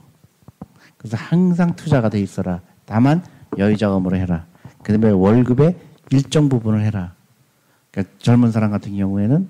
[0.97, 2.61] 그래서 항상 투자가 돼 있어라.
[2.85, 3.21] 다만
[3.57, 4.45] 여유자금으로 해라.
[4.88, 5.75] 그 다음에 월급의
[6.11, 7.13] 일정 부분을 해라.
[7.91, 9.49] 그러니까 젊은 사람 같은 경우에는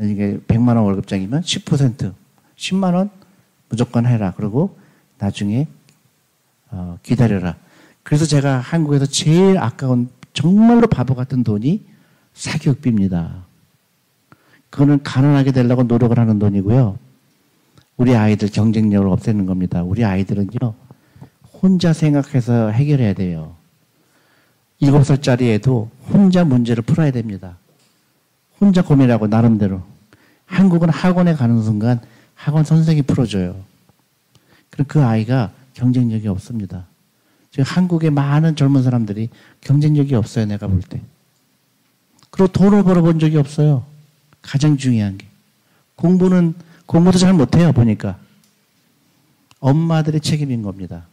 [0.00, 2.12] 이게 100만 원 월급장이면 10%,
[2.56, 3.08] 10만 원
[3.70, 4.34] 무조건 해라.
[4.36, 4.76] 그리고
[5.16, 5.66] 나중에
[6.70, 7.56] 어, 기다려라.
[8.02, 11.82] 그래서 제가 한국에서 제일 아까운 정말로 바보 같은 돈이
[12.34, 13.46] 사교육비입니다.
[14.68, 16.98] 그거는 가난하게 되려고 노력을 하는 돈이고요.
[17.96, 19.82] 우리 아이들 경쟁력을 없애는 겁니다.
[19.82, 20.74] 우리 아이들은요,
[21.50, 23.58] 혼자 생각해서 해결해야 돼요.
[24.80, 27.58] 일곱 살짜리 애도 혼자 문제를 풀어야 됩니다.
[28.60, 29.82] 혼자 고민하고 나름대로.
[30.46, 32.00] 한국은 학원에 가는 순간
[32.34, 33.56] 학원 선생이 풀어줘요.
[34.70, 36.86] 그럼 그 아이가 경쟁력이 없습니다.
[37.50, 39.28] 지금 한국의 많은 젊은 사람들이
[39.60, 41.00] 경쟁력이 없어요, 내가 볼 때.
[42.30, 43.84] 그리고 돈을 벌어본 적이 없어요.
[44.40, 45.26] 가장 중요한 게.
[45.96, 46.54] 공부는,
[46.86, 48.18] 공부도 잘 못해요, 보니까.
[49.58, 51.06] 엄마들의 책임인 겁니다.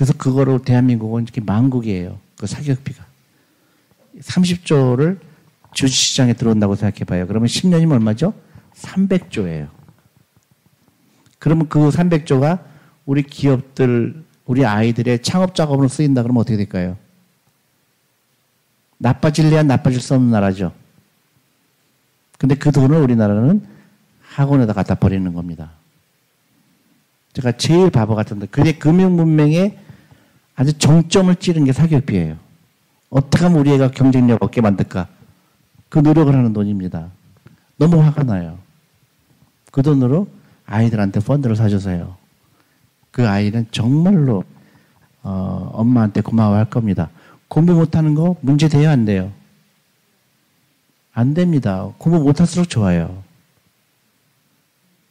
[0.00, 2.18] 그래서 그거로 대한민국은 이렇게 망국이에요.
[2.38, 3.04] 그 사교육비가.
[4.20, 5.18] 30조를
[5.74, 7.26] 주식시장에 들어온다고 생각해 봐요.
[7.26, 8.32] 그러면 10년이면 얼마죠?
[8.76, 9.68] 300조예요.
[11.38, 12.64] 그러면 그 300조가
[13.04, 16.96] 우리 기업들 우리 아이들의 창업 작업으로 쓰인다 그러면 어떻게 될까요?
[18.96, 20.72] 나빠질래야 나빠질 수 없는 나라죠.
[22.38, 23.66] 근데 그 돈을 우리나라는
[24.22, 25.72] 학원에다 갖다 버리는 겁니다.
[27.34, 29.89] 제가 제일 바보 같은데 그게 금융 문명의
[30.60, 32.36] 아주 정점을 찌른 게 사교육비예요.
[33.08, 35.08] 어떻게 하면 우리 애가 경쟁력 없게 만들까?
[35.88, 37.08] 그 노력을 하는 돈입니다.
[37.78, 38.58] 너무 화가 나요.
[39.72, 40.28] 그 돈으로
[40.66, 42.14] 아이들한테 펀드를 사줘서요.
[43.10, 44.44] 그 아이는 정말로
[45.22, 47.08] 어, 엄마한테 고마워할 겁니다.
[47.48, 49.32] 공부 못하는 거 문제 돼요, 안 돼요?
[51.14, 51.88] 안 됩니다.
[51.96, 53.22] 공부 못할수록 좋아요.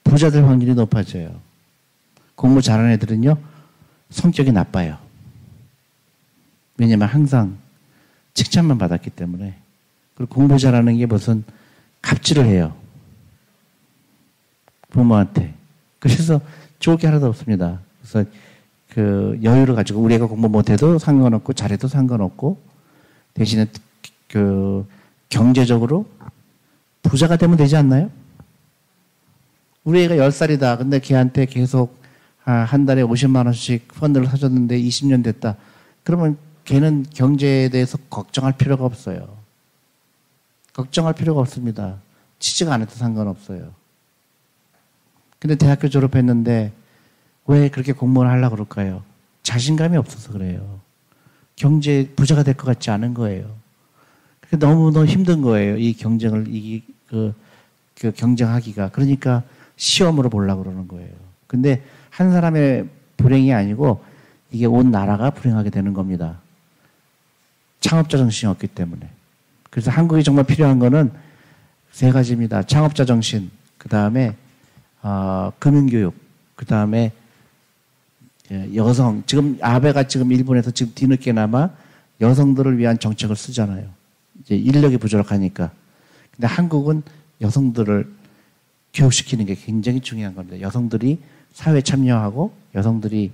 [0.04, 1.32] 부자들 확률이 높아져요.
[2.36, 3.36] 공부 잘하는 애들은요,
[4.12, 5.09] 성격이 나빠요.
[6.80, 7.58] 왜냐면 항상
[8.34, 9.56] 칭찬만 받았기 때문에.
[10.16, 11.44] 그리고 공부 잘하는 게 무슨
[12.02, 12.74] 갑질을 해요.
[14.90, 15.54] 부모한테.
[16.00, 16.42] 그래서
[16.80, 17.80] 좋을 게 하나도 없습니다.
[18.02, 18.30] 그래서
[18.90, 22.60] 그 여유를 가지고 우리 가 공부 못해도 상관없고 잘해도 상관없고
[23.34, 23.68] 대신에
[24.30, 24.88] 그
[25.28, 26.08] 경제적으로
[27.04, 28.10] 부자가 되면 되지 않나요?
[29.84, 30.78] 우리 애가 10살이다.
[30.78, 32.00] 근데 걔한테 계속
[32.44, 35.56] 한 달에 50만 원씩 펀드를 사줬는데 20년 됐다.
[36.04, 36.38] 그러면
[36.70, 39.28] 걔는 경제에 대해서 걱정할 필요가 없어요.
[40.72, 41.96] 걱정할 필요가 없습니다.
[42.38, 43.74] 취직 안 해도 상관없어요.
[45.40, 46.72] 근데 대학교 졸업했는데
[47.48, 49.02] 왜 그렇게 공무원을 하려고 그럴까요?
[49.42, 50.80] 자신감이 없어서 그래요.
[51.56, 53.50] 경제 부자가 될 것 같지 않은 거예요.
[54.52, 55.76] 너무너무 힘든 거예요.
[55.76, 57.34] 이 경쟁을, 이, 그,
[58.00, 58.90] 그 경쟁하기가.
[58.90, 59.42] 그러니까
[59.76, 61.10] 시험으로 보려고 그러는 거예요.
[61.48, 64.04] 근데 한 사람의 불행이 아니고
[64.52, 66.40] 이게 온 나라가 불행하게 되는 겁니다.
[67.80, 69.10] 창업자 정신이 없기 때문에.
[69.70, 71.12] 그래서 한국이 정말 필요한 거는
[71.92, 72.64] 세 가지입니다.
[72.64, 74.36] 창업자 정신, 그 다음에
[75.02, 76.14] 어, 금융교육,
[76.56, 77.12] 그 다음에
[78.52, 79.24] 예, 여성.
[79.26, 81.70] 지금 아베가 지금 일본에서 지금 뒤늦게나마
[82.20, 83.88] 여성들을 위한 정책을 쓰잖아요.
[84.42, 85.72] 이제 인력이 부족하니까.
[86.36, 87.04] 근데 한국은
[87.42, 88.12] 여성들을
[88.94, 90.60] 교육시키는 게 굉장히 중요한 겁니다.
[90.62, 91.20] 여성들이
[91.54, 93.32] 사회 참여하고 여성들이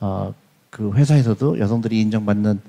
[0.00, 0.34] 어,
[0.68, 2.60] 그 회사에서도 여성들이 인정받는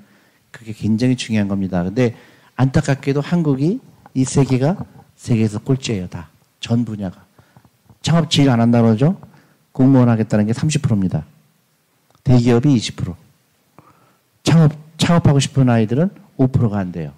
[0.52, 1.82] 그게 굉장히 중요한 겁니다.
[1.82, 2.14] 근데
[2.54, 3.80] 안타깝게도 한국이
[4.14, 4.76] 이 세계가
[5.16, 6.28] 세계에서 꼴찌예요, 다.
[6.60, 7.24] 전 분야가.
[8.02, 9.20] 창업 제일 안 한다고 그러죠?
[9.72, 11.24] 공무원 하겠다는 게 30%입니다.
[12.22, 13.14] 대기업이 20%.
[14.44, 17.12] 창업, 창업하고 싶은 아이들은 5%가 안 돼요.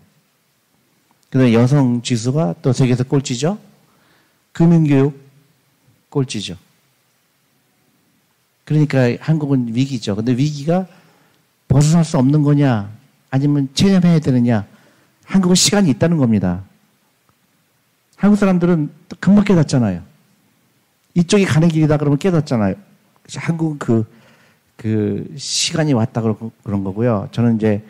[1.31, 3.59] 그다음에 여성 지수가 또 세계에서 꼴찌죠?
[4.53, 5.21] 금융교육
[6.09, 6.57] 꼴찌죠.
[8.65, 10.15] 그러니까 한국은 위기죠.
[10.15, 10.87] 근데 위기가
[11.69, 12.91] 벗어날 수 없는 거냐?
[13.35, 14.65] 아니면 체념해야 되느냐?
[15.25, 16.63] 한국은 시간이 있다는 겁니다.
[18.15, 20.03] 한국 사람들은 금방 깨닫잖아요.
[21.15, 22.77] 이쪽이 가는 길이다 그러면 깨닫잖아요.
[23.35, 24.07] 한국은 그,
[24.77, 27.29] 그 시간이 왔다 그런 거고요.
[27.33, 27.83] 저는 이제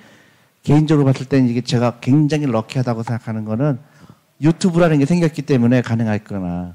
[0.63, 3.79] 개인적으로 봤을 때는 이게 제가 굉장히 럭키하다고 생각하는 거는
[4.41, 6.75] 유튜브라는 게 생겼기 때문에 가능했거나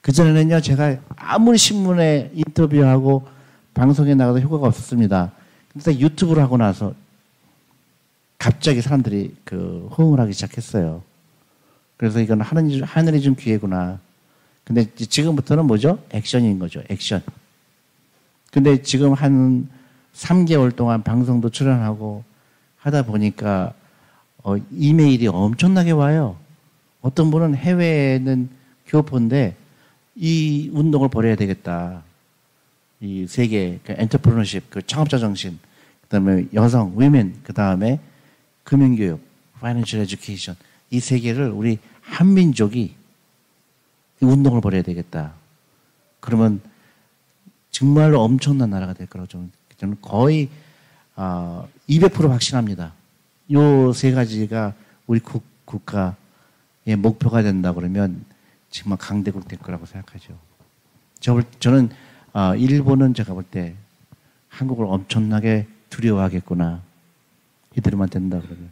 [0.00, 3.28] 그전에는요 제가 아무리 신문에 인터뷰하고
[3.74, 5.32] 방송에 나가도 효과가 없었습니다.
[5.74, 6.94] 근데 유튜브를 하고 나서
[8.38, 11.02] 갑자기 사람들이 그 호응을 하기 시작했어요.
[11.96, 13.98] 그래서 이건 하늘이, 하늘이 준 기회구나.
[14.64, 15.98] 근데 지금부터는 뭐죠?
[16.10, 16.82] 액션인 거죠.
[16.88, 17.22] 액션.
[18.50, 19.68] 근데 지금 한
[20.14, 22.24] 3개월 동안 방송도 출연하고
[22.78, 23.74] 하다 보니까
[24.42, 26.36] 어, 이메일이 엄청나게 와요.
[27.00, 28.48] 어떤 분은 해외에는
[28.86, 29.56] 교포인데
[30.14, 32.02] 이 운동을 벌여야 되겠다.
[33.00, 35.58] 이 세계 그 엔터프로너십, 그 창업자 정신,
[36.02, 38.00] 그다음에 여성, 위멘, 그다음에
[38.66, 39.20] 금융교육,
[39.60, 40.56] 파이낸셜 에듀케이션
[40.90, 42.94] 이 세계를 우리 한민족이
[44.20, 45.34] 운동을 벌여야 되겠다.
[46.20, 46.60] 그러면
[47.70, 50.48] 정말로 엄청난 나라가 될 거라고 저는, 거의
[51.14, 52.92] 어, 200% 확신합니다.
[53.52, 54.74] 요 세 가지가
[55.06, 56.16] 우리 국, 국가의
[56.98, 58.24] 목표가 된다 그러면
[58.70, 60.36] 정말 강대국 될 거라고 생각하죠.
[61.20, 61.90] 저, 저는
[62.32, 63.74] 어, 일본은 제가 볼 때
[64.48, 66.82] 한국을 엄청나게 두려워하겠구나.
[67.76, 68.70] 이대로만 된다 그러면.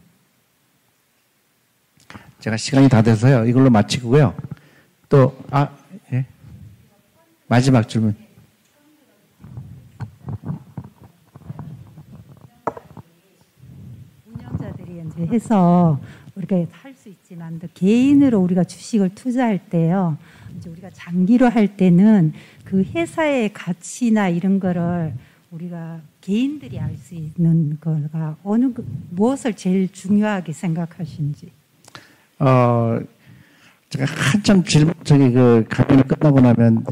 [2.41, 3.47] 제가 시간이 다 돼서요.
[3.47, 4.35] 이걸로 마치고요.
[5.09, 5.71] 또, 아,
[6.13, 6.27] 예.
[7.47, 8.15] 마지막 질문.
[14.27, 16.01] 운영자들이 이제 해서
[16.35, 20.17] 우리가 할 수 있지만 개인으로 우리가 주식을 투자할 때요.
[20.57, 22.33] 이제 우리가 장기로 할 때는
[22.65, 25.13] 그 회사의 가치나 이런 거를
[25.55, 31.51] 우리가 개인들이 알 수 있는 거가 어느 그, 무엇을 제일 중요하게 생각하시는지.
[32.41, 32.99] 어,
[33.91, 36.85] 제가 한참 질문 저기 그 강연이 끝나고 나면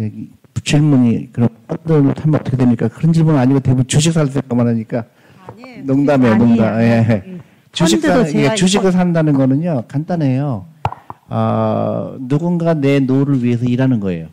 [0.63, 2.89] 질문이 그런 펀드 하면 어떻게 됩니까?
[2.89, 5.05] 그런 질문 아니고 대부분 주식 살 생각만 하니까
[5.49, 5.85] 아니에요.
[5.85, 6.81] 농담이에요, 농담.
[6.83, 7.25] 예.
[7.27, 7.39] 이
[7.73, 10.67] 주식 펀드도 사는, 제가 예, 주식을 산다는 거는요, 간단해요.
[11.29, 14.29] 아, 누군가 내 노후를 위해서 일하는 거예요.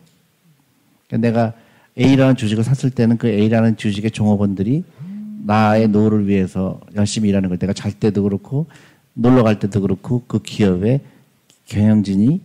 [1.07, 1.53] 그러니까 내가
[1.99, 4.83] A라는 주식을 샀을 때는 그 A라는 주식의 종업원들이
[5.45, 7.59] 나의 노후를 위해서 열심히 일하는 거예요.
[7.59, 8.67] 내가 잘 때도 그렇고,
[9.13, 11.01] 놀러 갈 때도 그렇고, 그 기업의
[11.65, 12.41] 경영진이,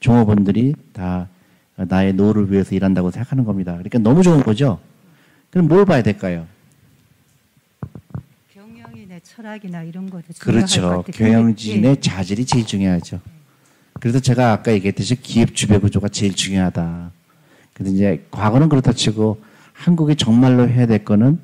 [0.00, 1.28] 종업원들이 다
[1.76, 3.72] 나의 노후를 위해서 일한다고 생각하는 겁니다.
[3.72, 4.80] 그러니까 너무 좋은 거죠?
[5.50, 6.46] 그럼 뭘 봐야 될까요?
[8.52, 11.04] 경영인의 철학이나 이런 것도 그렇죠.
[11.12, 12.00] 경영진의 예.
[12.00, 13.20] 자질이 제일 중요하죠.
[13.94, 17.10] 그래서 제가 아까 얘기했듯이 기업 주배 구조가 제일 중요하다.
[17.80, 19.40] 근데 이제 과거는 그렇다 치고
[19.72, 21.38] 한국이 정말로 해야 될 거는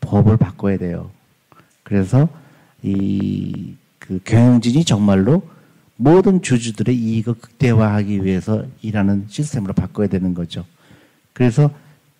[0.00, 1.10] 법을 바꿔야 돼요.
[1.84, 2.28] 그래서
[2.82, 3.76] 이
[4.06, 5.42] 그 경영진이 정말로
[5.96, 10.64] 모든 주주들의 이익을 극대화하기 위해서 일하는 시스템으로 바꿔야 되는 거죠.
[11.32, 11.70] 그래서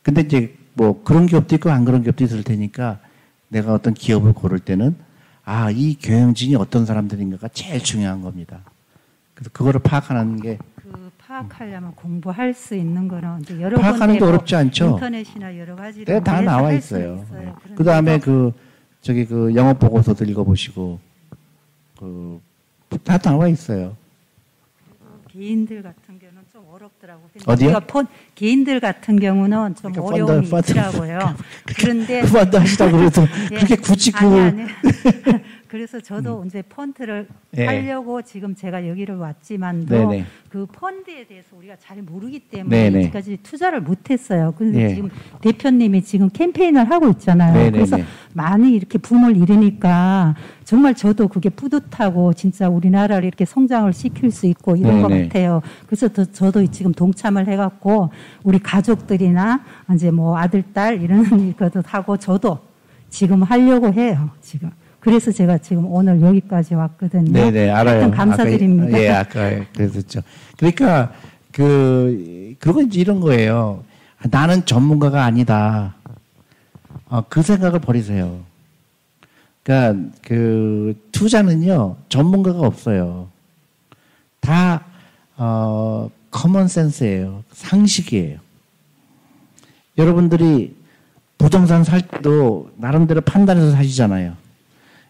[0.03, 2.99] 근데 이제 뭐 그런 기업도 있고 안 그런 기업도 있을 테니까
[3.49, 4.97] 내가 어떤 기업을 고를 때는
[5.45, 8.61] 아, 이 경영진이 어떤 사람들인가가 제일 중요한 겁니다.
[9.35, 10.65] 그래서 그거를 파악하는 게그
[11.37, 14.91] 파악하려면 공부할 수 있는 거는 이제 여러 파악하는 게뭐 어렵지 않죠.
[14.93, 17.25] 인터넷이나 여러 가지로 네, 다 나와 있어요.
[17.31, 18.53] 그런데 그 다음에 또그
[19.03, 20.99] 저기 그 영업 보고서도 읽어보시고
[21.99, 22.41] 그
[23.05, 23.97] 다 나와 있어요.
[25.31, 27.29] 개인들 같은 경우는 좀 어렵더라고.
[27.45, 27.81] 어디요?
[27.81, 30.71] 펀, 개인들 같은 경우는 좀 그러니까 어려움이 펀드, 펀드.
[30.71, 31.19] 있더라고요.
[31.79, 33.23] 그런데 그만도 하시다 그래도
[33.53, 33.57] 예.
[33.57, 34.63] 그렇게 굳이 그 아니 아니.
[35.77, 37.67] 그래서 저도 이제 펀드를 예.
[37.67, 40.25] 하려고 지금 제가 여기를 왔지만도 네네.
[40.49, 43.01] 그 펀드에 대해서 우리가 잘 모르기 때문에 네네.
[43.03, 44.55] 이제까지 투자를 못했어요.
[44.57, 44.95] 근데 예.
[44.95, 45.11] 지금
[45.43, 47.53] 대표님이 지금 캠페인을 하고 있잖아요.
[47.53, 47.71] 네네네.
[47.73, 47.99] 그래서
[48.33, 54.77] 많이 이렇게 붐을 일으니까 정말 저도 그게 뿌듯하고 진짜 우리나라를 이렇게 성장을 시킬 수 있고
[54.77, 55.29] 이런 것 네네.
[55.29, 55.61] 같아요.
[55.85, 58.09] 그래서 더- 저도 지금 동참을 해갖고
[58.45, 59.63] 우리 가족들이나
[59.93, 61.23] 이제 뭐 아들 딸 이런
[61.55, 62.61] 것도 하고 저도
[63.11, 64.31] 지금 하려고 해요.
[64.41, 64.71] 지금.
[65.07, 67.31] 그래서 제가 지금 오늘 여기까지 왔거든요.
[67.31, 68.01] 네네 알아요.
[68.01, 68.89] 하여튼 감사드립니다.
[68.89, 70.21] 아까, 예, 아까 그랬었죠.
[70.57, 71.13] 그러니까
[71.53, 73.85] 그 그리고 이제 이런 거예요.
[74.19, 75.95] 아, 나는 전문가가 아니다.
[77.09, 78.41] 어, 그 생각을 버리세요.
[79.63, 83.29] 그러니까 그 투자는요 전문가가 없어요.
[84.41, 84.87] 다
[85.37, 87.45] 어, common sense예요.
[87.53, 88.41] 상식이에요.
[89.99, 90.75] 여러분들이
[91.39, 94.46] 부동산 살 때도 나름대로 판단해서 사시잖아요.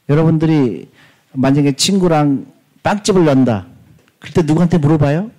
[0.08, 0.88] 여러분들이
[1.32, 2.46] 만약에 친구랑
[2.82, 3.66] 빵집을 연다.
[4.18, 5.30] 그때 누구한테 물어봐요?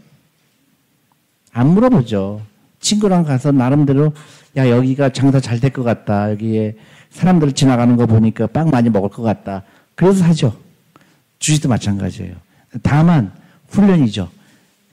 [1.53, 2.41] 안 물어보죠.
[2.79, 4.13] 친구랑 가서 나름대로
[4.57, 6.31] 야 여기가 장사 잘 될 것 같다.
[6.31, 6.75] 여기에
[7.09, 9.63] 사람들 지나가는 거 보니까 빵 많이 먹을 것 같다.
[9.95, 10.55] 그래서 사죠.
[11.39, 12.35] 주식도 마찬가지예요.
[12.83, 13.31] 다만
[13.69, 14.29] 훈련이죠.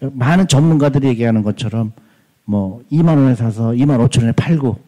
[0.01, 1.93] 많은 전문가들이 얘기하는 것처럼
[2.45, 4.79] 뭐 2만 원에 사서 2만 5천 원에 팔고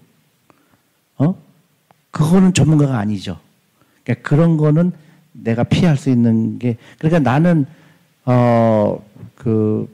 [1.18, 1.34] 어?
[2.10, 3.38] 그거는 전문가가 아니죠.
[4.06, 4.92] 그러니까 그런 거는
[5.32, 7.66] 내가 피할 수 있는 게 그러니까 나는
[8.24, 9.00] 어
[9.46, 9.88] 그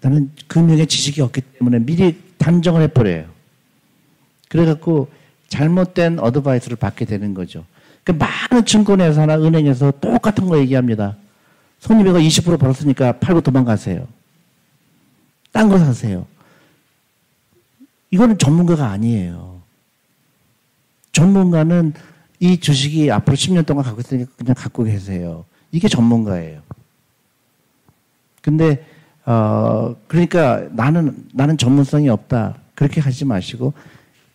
[0.00, 3.26] 나는 금융의 지식이 없기 때문에 미리 단정을 해버려요.
[4.48, 5.10] 그래갖고
[5.48, 7.66] 잘못된 어드바이스를 받게 되는 거죠.
[8.04, 11.16] 그 많은 증권회사나 은행에서 똑같은 거 얘기합니다.
[11.80, 14.08] 손님이 거20% 벌었으니까 팔고 도망가세요.
[15.52, 16.26] 딴 거 사세요.
[18.10, 19.60] 이거는 전문가가 아니에요.
[21.12, 21.92] 전문가는
[22.40, 25.44] 이 주식이 앞으로 10년 동안 갖고 있으니까 그냥 갖고 계세요.
[25.72, 26.60] 이게 전문가예요.
[28.42, 28.84] 근데
[29.24, 32.56] 어 그러니까 나는 나는 전문성이 없다.
[32.74, 33.72] 그렇게 하지 마시고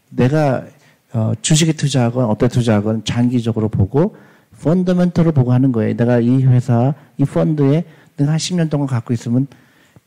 [0.10, 0.66] 내가
[1.14, 4.16] 어, 주식에 투자하건 어떤 투자하건 장기적으로 보고
[4.62, 5.95] 펀더멘털을 보고 하는 거예요.
[5.95, 7.84] 내가 이 회사 이 펀드에
[8.18, 9.47] 내가 한 10년 동안 갖고 있으면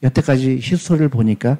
[0.02, 1.58] 여태까지 히스토리를 보니까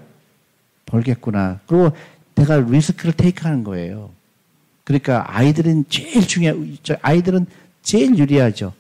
[0.87, 1.61] 벌겠구나.
[1.67, 1.93] 그리고
[2.35, 4.11] 내가 리스크를 테이크하는 거예요.
[4.85, 7.47] 그러니까 아이들은 제일 중요, 저 아이들은
[7.83, 8.73] 제일 유리하죠.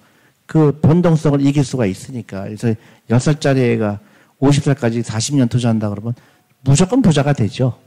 [0.46, 2.44] 그 변동성을 이길 수가 있으니까.
[2.44, 2.74] 그래서
[3.08, 3.98] 6살짜리 애가
[4.40, 6.14] 50살까지 40년 투자한다 그러면
[6.60, 7.78] 무조건 부자가 되죠.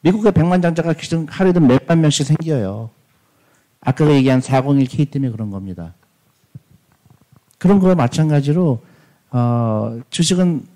[0.00, 2.90] 미국의 백만 장자가 기존 하루에도 몇만 명씩 생겨요.
[3.80, 5.94] 아까 얘기한 401k 때문에 그런 겁니다.
[7.58, 8.80] 그런 거와 마찬가지로
[9.30, 10.66] 어, 주식은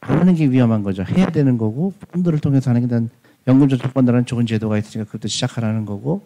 [0.00, 1.02] 안 하는 게 위험한 거죠.
[1.02, 3.10] 해야 되는 거고 펀드를 통해서 하는 게 난
[3.48, 6.24] 연금저축펀드라는 좋은 제도가 있으니까 그것도 시작하라는 거고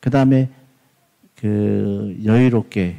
[0.00, 0.48] 그 다음에
[1.36, 2.96] 그 여유롭게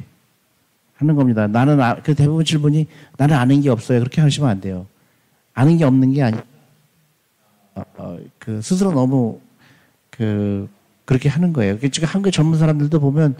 [0.94, 1.46] 하는 겁니다.
[1.46, 2.86] 나는 아, 그 대부분 질문이
[3.18, 3.98] 나는 아는 게 없어요.
[3.98, 4.86] 그렇게 하시면 안 돼요.
[5.52, 6.38] 아는 게 없는 게 아니.
[7.74, 9.40] 어, 어, 그 스스로 너무
[10.10, 10.68] 그
[11.04, 11.78] 그렇게 하는 거예요.
[11.78, 13.36] 그 지금 한국 전문 사람들도 보면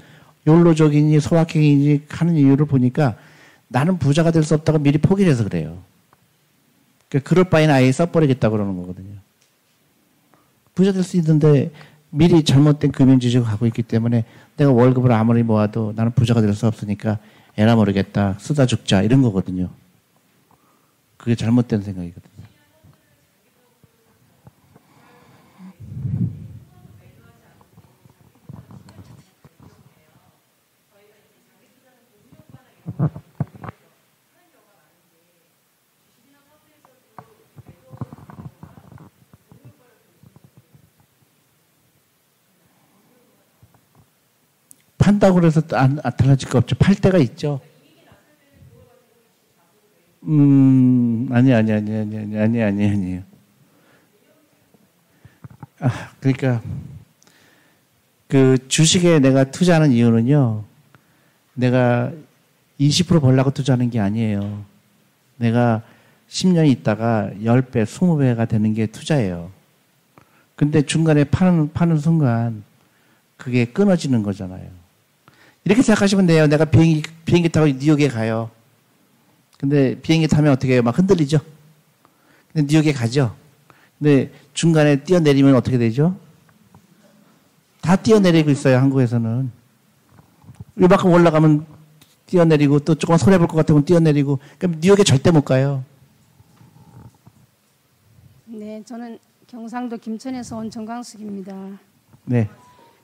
[0.46, 3.16] 욜로적이니 소확행이니 하는 이유를 보니까
[3.68, 5.78] 나는 부자가 될 수 없다고 미리 포기를 해서 그래요.
[7.08, 9.25] 그 그럴 바에는 아예 써버리겠다 그러는 거거든요.
[10.76, 11.72] 부자 될 수 있는데
[12.10, 14.24] 미리 잘못된 금융 지식을 갖고 있기 때문에
[14.56, 17.18] 내가 월급을 아무리 모아도 나는 부자가 될 수 없으니까
[17.58, 19.70] 에라 모르겠다 쓰다 죽자 이런 거거든요.
[21.16, 22.45] 그게 잘못된 생각이거든요.
[45.06, 46.74] 판다고 그래서 안, 안 달라질 거 없죠.
[46.74, 47.60] 팔 때가 있죠.
[50.24, 53.22] 음, 아니, 아니, 아니, 아니, 아니, 아니, 아니, 아니에요.
[55.78, 56.60] 아, 그러니까,
[58.26, 60.64] 그 주식에 내가 투자하는 이유는요,
[61.54, 62.10] 내가
[62.80, 64.64] 20% 벌라고 투자하는 게 아니에요.
[65.36, 65.82] 내가
[66.28, 69.52] 10년 있다가 10배, 20배가 되는 게 투자예요.
[70.56, 72.64] 근데 중간에 파는, 파는 순간
[73.36, 74.85] 그게 끊어지는 거잖아요.
[75.66, 76.46] 이렇게 생각하시면 돼요.
[76.46, 78.50] 내가 비행기, 비행기 타고 뉴욕에 가요.
[79.58, 80.82] 근데 비행기 타면 어떻게 해요?
[80.82, 81.40] 막 흔들리죠?
[82.52, 83.34] 근데 뉴욕에 가죠?
[83.98, 86.16] 근데 중간에 뛰어내리면 어떻게 되죠?
[87.80, 89.50] 다 뛰어내리고 있어요, 한국에서는.
[90.76, 91.66] 이만큼 올라가면
[92.26, 95.82] 뛰어내리고 또 조금 손해볼 것 같으면 뛰어내리고 그럼 뉴욕에 절대 못 가요.
[98.44, 101.56] 네, 저는 경상도 김천에서 온 정광숙입니다.
[102.24, 102.48] 네.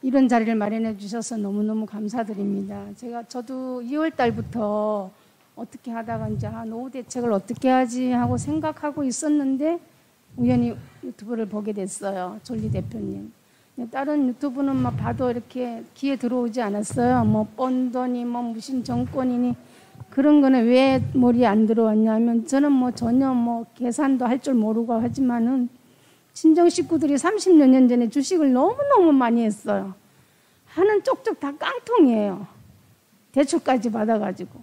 [0.02, 2.86] 이런 자리를 마련해 주셔서 너무너무 감사드립니다.
[2.96, 5.10] 제가 저도 2월 달부터
[5.54, 9.78] 어떻게 하다가 이제 아, 노후 대책을 어떻게 하지 하고 생각하고 있었는데
[10.36, 10.74] 우연히
[11.04, 12.38] 유튜브를 보게 됐어요.
[12.42, 13.32] 졸리 대표님.
[13.90, 17.24] 다른 유튜브는 막 봐도 이렇게 귀에 들어오지 않았어요.
[17.24, 19.54] 뭐 뻔더니 뭐 무슨 정권이니
[20.10, 25.68] 그런 거는 왜 머리에 안 들어왔냐면 저는 뭐 전혀 뭐 계산도 할 줄 모르고 하지만은
[26.32, 29.94] 친정 식구들이 30여 년 전에 주식을 너무너무 많이 했어요.
[30.66, 32.46] 하는 쪽쪽 다 깡통이에요.
[33.32, 34.60] 대출까지 받아가지고.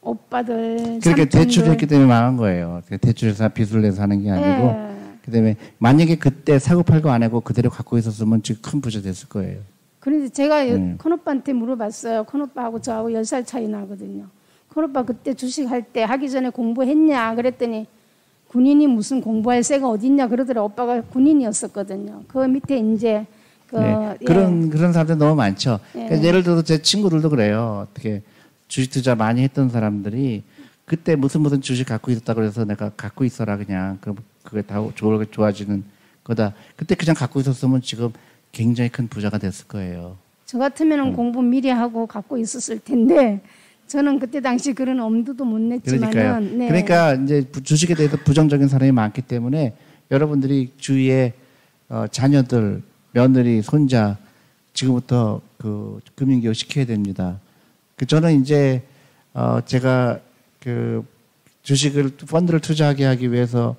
[0.00, 1.00] 오빠들.
[1.02, 1.24] 그렇게.
[1.24, 2.82] 대출했기 때문에 망한 거예요.
[3.00, 4.68] 대출해서 빚을 내서 하는 게 아니고.
[4.68, 4.88] 예.
[5.24, 9.60] 그다음에 만약에 그때 사고 팔고 안 하고 그대로 갖고 있었으면 지금 큰 부자 됐을 거예요.
[10.00, 10.94] 그런데 제가 네.
[10.96, 12.24] 큰오빠한테 물어봤어요.
[12.24, 14.26] 큰오빠하고 저하고 10살 차이 나거든요.
[14.68, 17.86] 큰오빠 그때 주식할 때 하기 전에 공부했냐 그랬더니
[18.48, 20.62] 군인이 무슨 공부할 새가 어딨냐 그러더라.
[20.62, 22.22] 오빠가 군인이었었거든요.
[22.28, 23.26] 그 밑에 이제
[23.66, 24.16] 그 네.
[24.20, 24.24] 예.
[24.24, 25.78] 그런 그런 사람들 너무 많죠.
[25.94, 26.04] 예.
[26.06, 27.86] 그러니까 예를 들어서 제 친구들도 그래요.
[27.90, 28.22] 어떻게
[28.66, 30.42] 주식 투자 많이 했던 사람들이
[30.86, 35.22] 그때 무슨 무슨 주식 갖고 있었다 그래서 내가 갖고 있어라 그냥 그럼 그게 다 좋아
[35.30, 35.84] 좋아지는
[36.24, 36.54] 거다.
[36.76, 38.10] 그때 그냥 갖고 있었으면 지금
[38.52, 40.16] 굉장히 큰 부자가 됐을 거예요.
[40.46, 41.12] 저 같으면 음.
[41.12, 43.42] 공부 미리 하고 갖고 있었을 텐데
[43.88, 45.58] 저는 그때 당시 그런 엄두도 못.
[45.58, 46.68] 냈지만은 네.
[46.68, 49.74] 그러니까 이제 부- 주식에 대해서 부정적인 사람이 많기 때문에
[50.10, 51.32] 여러분들이 주위에
[51.88, 52.82] 어, 자녀들,
[53.12, 54.18] 며느리, 손자
[54.74, 57.40] 지금부터 그 금융교육 시켜야 됩니다.
[57.96, 58.82] 그 저는 이제
[59.32, 60.20] 어, 제가
[60.60, 61.02] 그
[61.62, 63.74] 주식을 펀드를 투자하게 하기 위해서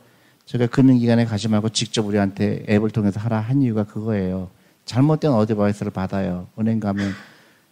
[0.46, 4.50] 제가 금융기관에 가지 말고 직접 우리한테 앱을 통해서 하라 한 이유가 그거예요.
[4.86, 6.48] 잘못된 어드바이스를 받아요.
[6.60, 7.12] 은행 가면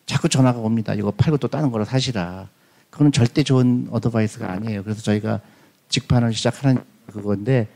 [0.08, 0.96] 자꾸 전화가 옵니다.
[0.96, 2.48] 이거 팔고 또 다른 거로 사시라.
[2.90, 4.84] 그거는 절대 좋은 advice가 아니에요.
[4.84, 5.42] 그래서 저희가
[5.90, 7.68] 직판을 시작하는 그건데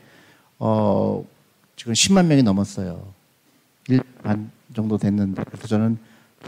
[0.58, 1.24] 어
[1.76, 3.06] 지금 10만 명이 넘었어요.
[3.88, 5.98] 1반 정도 됐는데 그래서 저는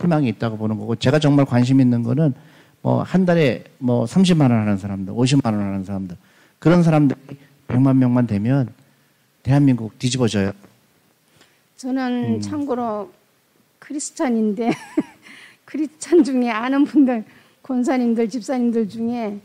[0.00, 2.34] 희망이 있다고 보는 거고 제가 정말 관심 있는 거는
[2.82, 6.16] 뭐 한 달에 뭐 30만 원 하는 사람들, 50만 원 하는 사람들
[6.58, 7.20] 그런 사람들이
[7.68, 8.72] 100만 명만 되면
[9.42, 10.52] 대한민국 뒤집어져요.
[11.76, 12.40] 저는 음.
[12.40, 13.12] 참고로
[13.78, 14.70] 크리스찬인데
[15.74, 17.24] 크리스찬 중에 아는 분들
[17.64, 19.40] 권사님들 집사님들 중에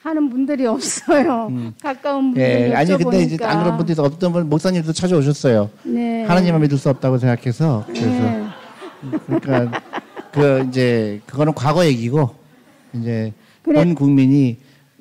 [0.00, 1.50] 하는 분들이 없어요.
[1.82, 2.74] 가까운 분들 예.
[2.74, 5.70] 아니 근데 이제 안 그런 분들이 어떤 분 목사님도 찾아오셨어요.
[5.82, 6.22] 네.
[6.24, 8.46] 하나님만 믿을 수 없다고 생각해서 그래서 네.
[9.26, 9.82] 그러니까
[10.30, 12.30] 그 이제 그거는 과거 얘기고
[12.92, 13.80] 이제 그래.
[13.80, 14.58] 온 국민이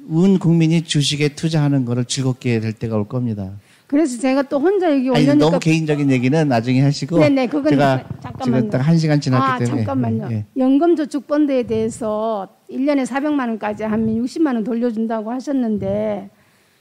[0.10, 3.52] 온 국민이 주식에 투자하는 거를 즐겁게 될 때가 올 겁니다.
[3.94, 8.04] 그래서 제가 또 혼자 여기 아니 올려니까 너무 개인적인 얘기는 나중에 하시고 네네 그건 제가
[8.22, 8.44] 잠깐만요.
[8.44, 10.28] 지금 딱한 시간 지났기 아, 때문에 잠깐만요.
[10.32, 10.46] 예, 예.
[10.58, 16.32] 연금저축펀드에 대해서 1년에 400만 원까지 하면 60만 원 돌려준다고 하셨는데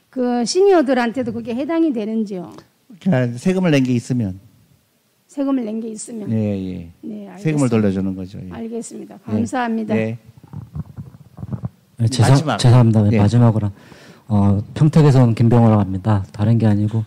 [0.09, 2.51] 그 시니어들한테도 그게 해당이 되는지요?
[2.99, 4.39] 그러니까 세금을 낸 게 있으면
[5.27, 6.31] 세금을 낸 게 있으면.
[6.31, 6.89] 예, 예.
[7.01, 7.37] 네, 알겠습니다.
[7.37, 8.39] 세금을 돌려주는 거죠.
[8.43, 8.49] 예.
[8.51, 9.19] 알겠습니다.
[9.23, 9.93] 감사합니다.
[9.93, 10.17] 네.
[11.97, 12.57] 네, 죄송, 마지막.
[12.57, 13.01] 죄송합니다.
[13.03, 13.17] 네, 예.
[13.19, 13.69] 마지막으로
[14.33, 16.25] 어, 평택에서 온 김병호라고 합니다.
[16.31, 17.05] 다른 게 아니고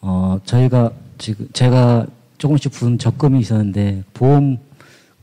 [0.00, 2.04] 어, 저희가 지금 제가
[2.38, 4.58] 조금씩 부은 적금이 있었는데 보험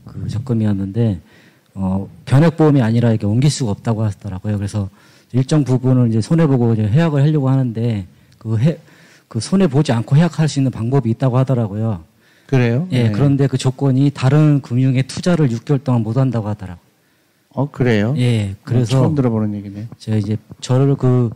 [0.06, 1.20] 그 적금이었는데
[1.74, 4.56] 어, 변액 보험이 아니라 이렇게 옮길 수가 없다고 하더라고요.
[4.56, 4.88] 그래서
[5.32, 8.06] 일정 부분을 이제 손해 보고 이제 해약을 하려고 하는데
[8.38, 8.78] 그 해,
[9.28, 12.02] 그 손해 보지 않고 해약할 수 있는 방법이 있다고 하더라고요.
[12.46, 12.88] 그래요?
[12.92, 13.12] 예, 네.
[13.12, 16.80] 그런데 그 조건이 다른 금융에 투자를 6개월 동안 못 한다고 하더라고.
[17.54, 18.14] 어 그래요?
[18.16, 19.88] 예, 어, 그래서 처음 들어보는 얘기네.
[19.98, 21.30] 제가 이제 저를 그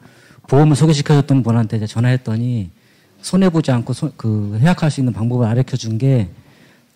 [0.49, 2.71] 보험을 소개시켜줬던 분한테 이제 전화했더니
[3.21, 6.29] 손해 보지 않고 소- 그 해약할 수 있는 방법을 알려 준게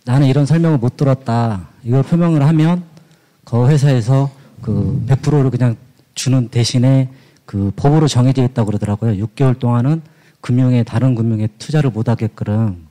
[0.04, 1.68] 나는 이런 설명을 못 들었다.
[1.82, 2.84] 이걸 표명을 하면
[3.44, 4.30] 그 회사에서
[4.62, 5.76] 그 100%를 그냥
[6.14, 7.10] 주는 대신에
[7.44, 9.26] 그 법으로 정해져 있다고 그러더라고요.
[9.26, 10.02] 6개월 동안은
[10.40, 12.86] 금융에 다른 금융에 투자를 못 하게끔.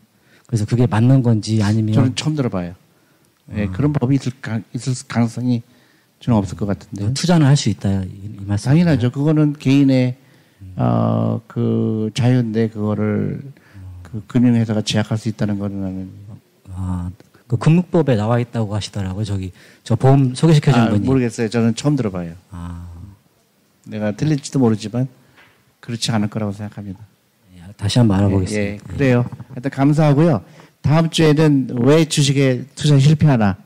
[0.46, 2.74] 그래서 그게 맞는 건지 아니면 저는 처음 들어봐요.
[3.56, 5.64] 예, 그런 법이 있을, 가, 있을 가능성이
[6.20, 7.14] 저는 없을 것 같은데.
[7.14, 8.04] 투자는 할 수 있다.
[8.04, 8.70] 이, 이 말씀.
[8.72, 9.12] 당연하죠.
[9.12, 10.16] 그거는 개인의
[10.76, 13.42] 어, 그 자유인데 그거를
[14.04, 16.10] 그 금융회사가 제약할 수 있다는 거는 나는
[16.74, 17.10] 아,
[17.48, 19.24] 그 금융법에 나와 있다고 하시더라고요.
[19.24, 19.52] 저기
[19.84, 21.06] 저 보험 소개시켜 준 아, 분이.
[21.06, 21.50] 모르겠어요.
[21.50, 22.34] 저는 처음 들어봐요.
[22.52, 22.88] 아,
[23.86, 25.08] 내가 틀릴지도 모르지만
[25.80, 27.00] 그렇지 않을 거라고 생각합니다.
[27.56, 28.62] 예, 다시 한번 알아보겠습니다.
[28.62, 29.26] 예, 예, 그래요.
[29.50, 30.44] 하여튼 감사하고요.
[30.82, 33.58] 다음 주에는 왜 주식에 투자 실패하나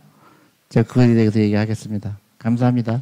[0.69, 2.17] 제가 그거에 대해서 얘기하겠습니다.
[2.43, 3.01] 감사합니다.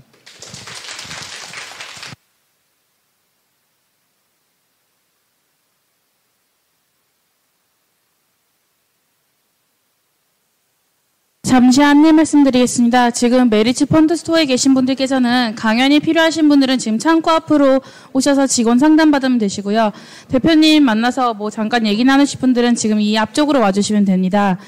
[11.44, 13.12] 잠시 안내 말씀드리겠습니다.
[13.12, 17.82] 지금 메리츠 펀드 스토어에 계신 분들께서는 강연이 필요하신 분들은 지금 창구 앞으로
[18.14, 19.92] 오셔서 직원 상담 받으면 되시고요.
[20.30, 24.60] 대표님 만나서 뭐 잠깐 얘기 나누실 분들은 지금 이 앞쪽으로 와주시면 됩니다.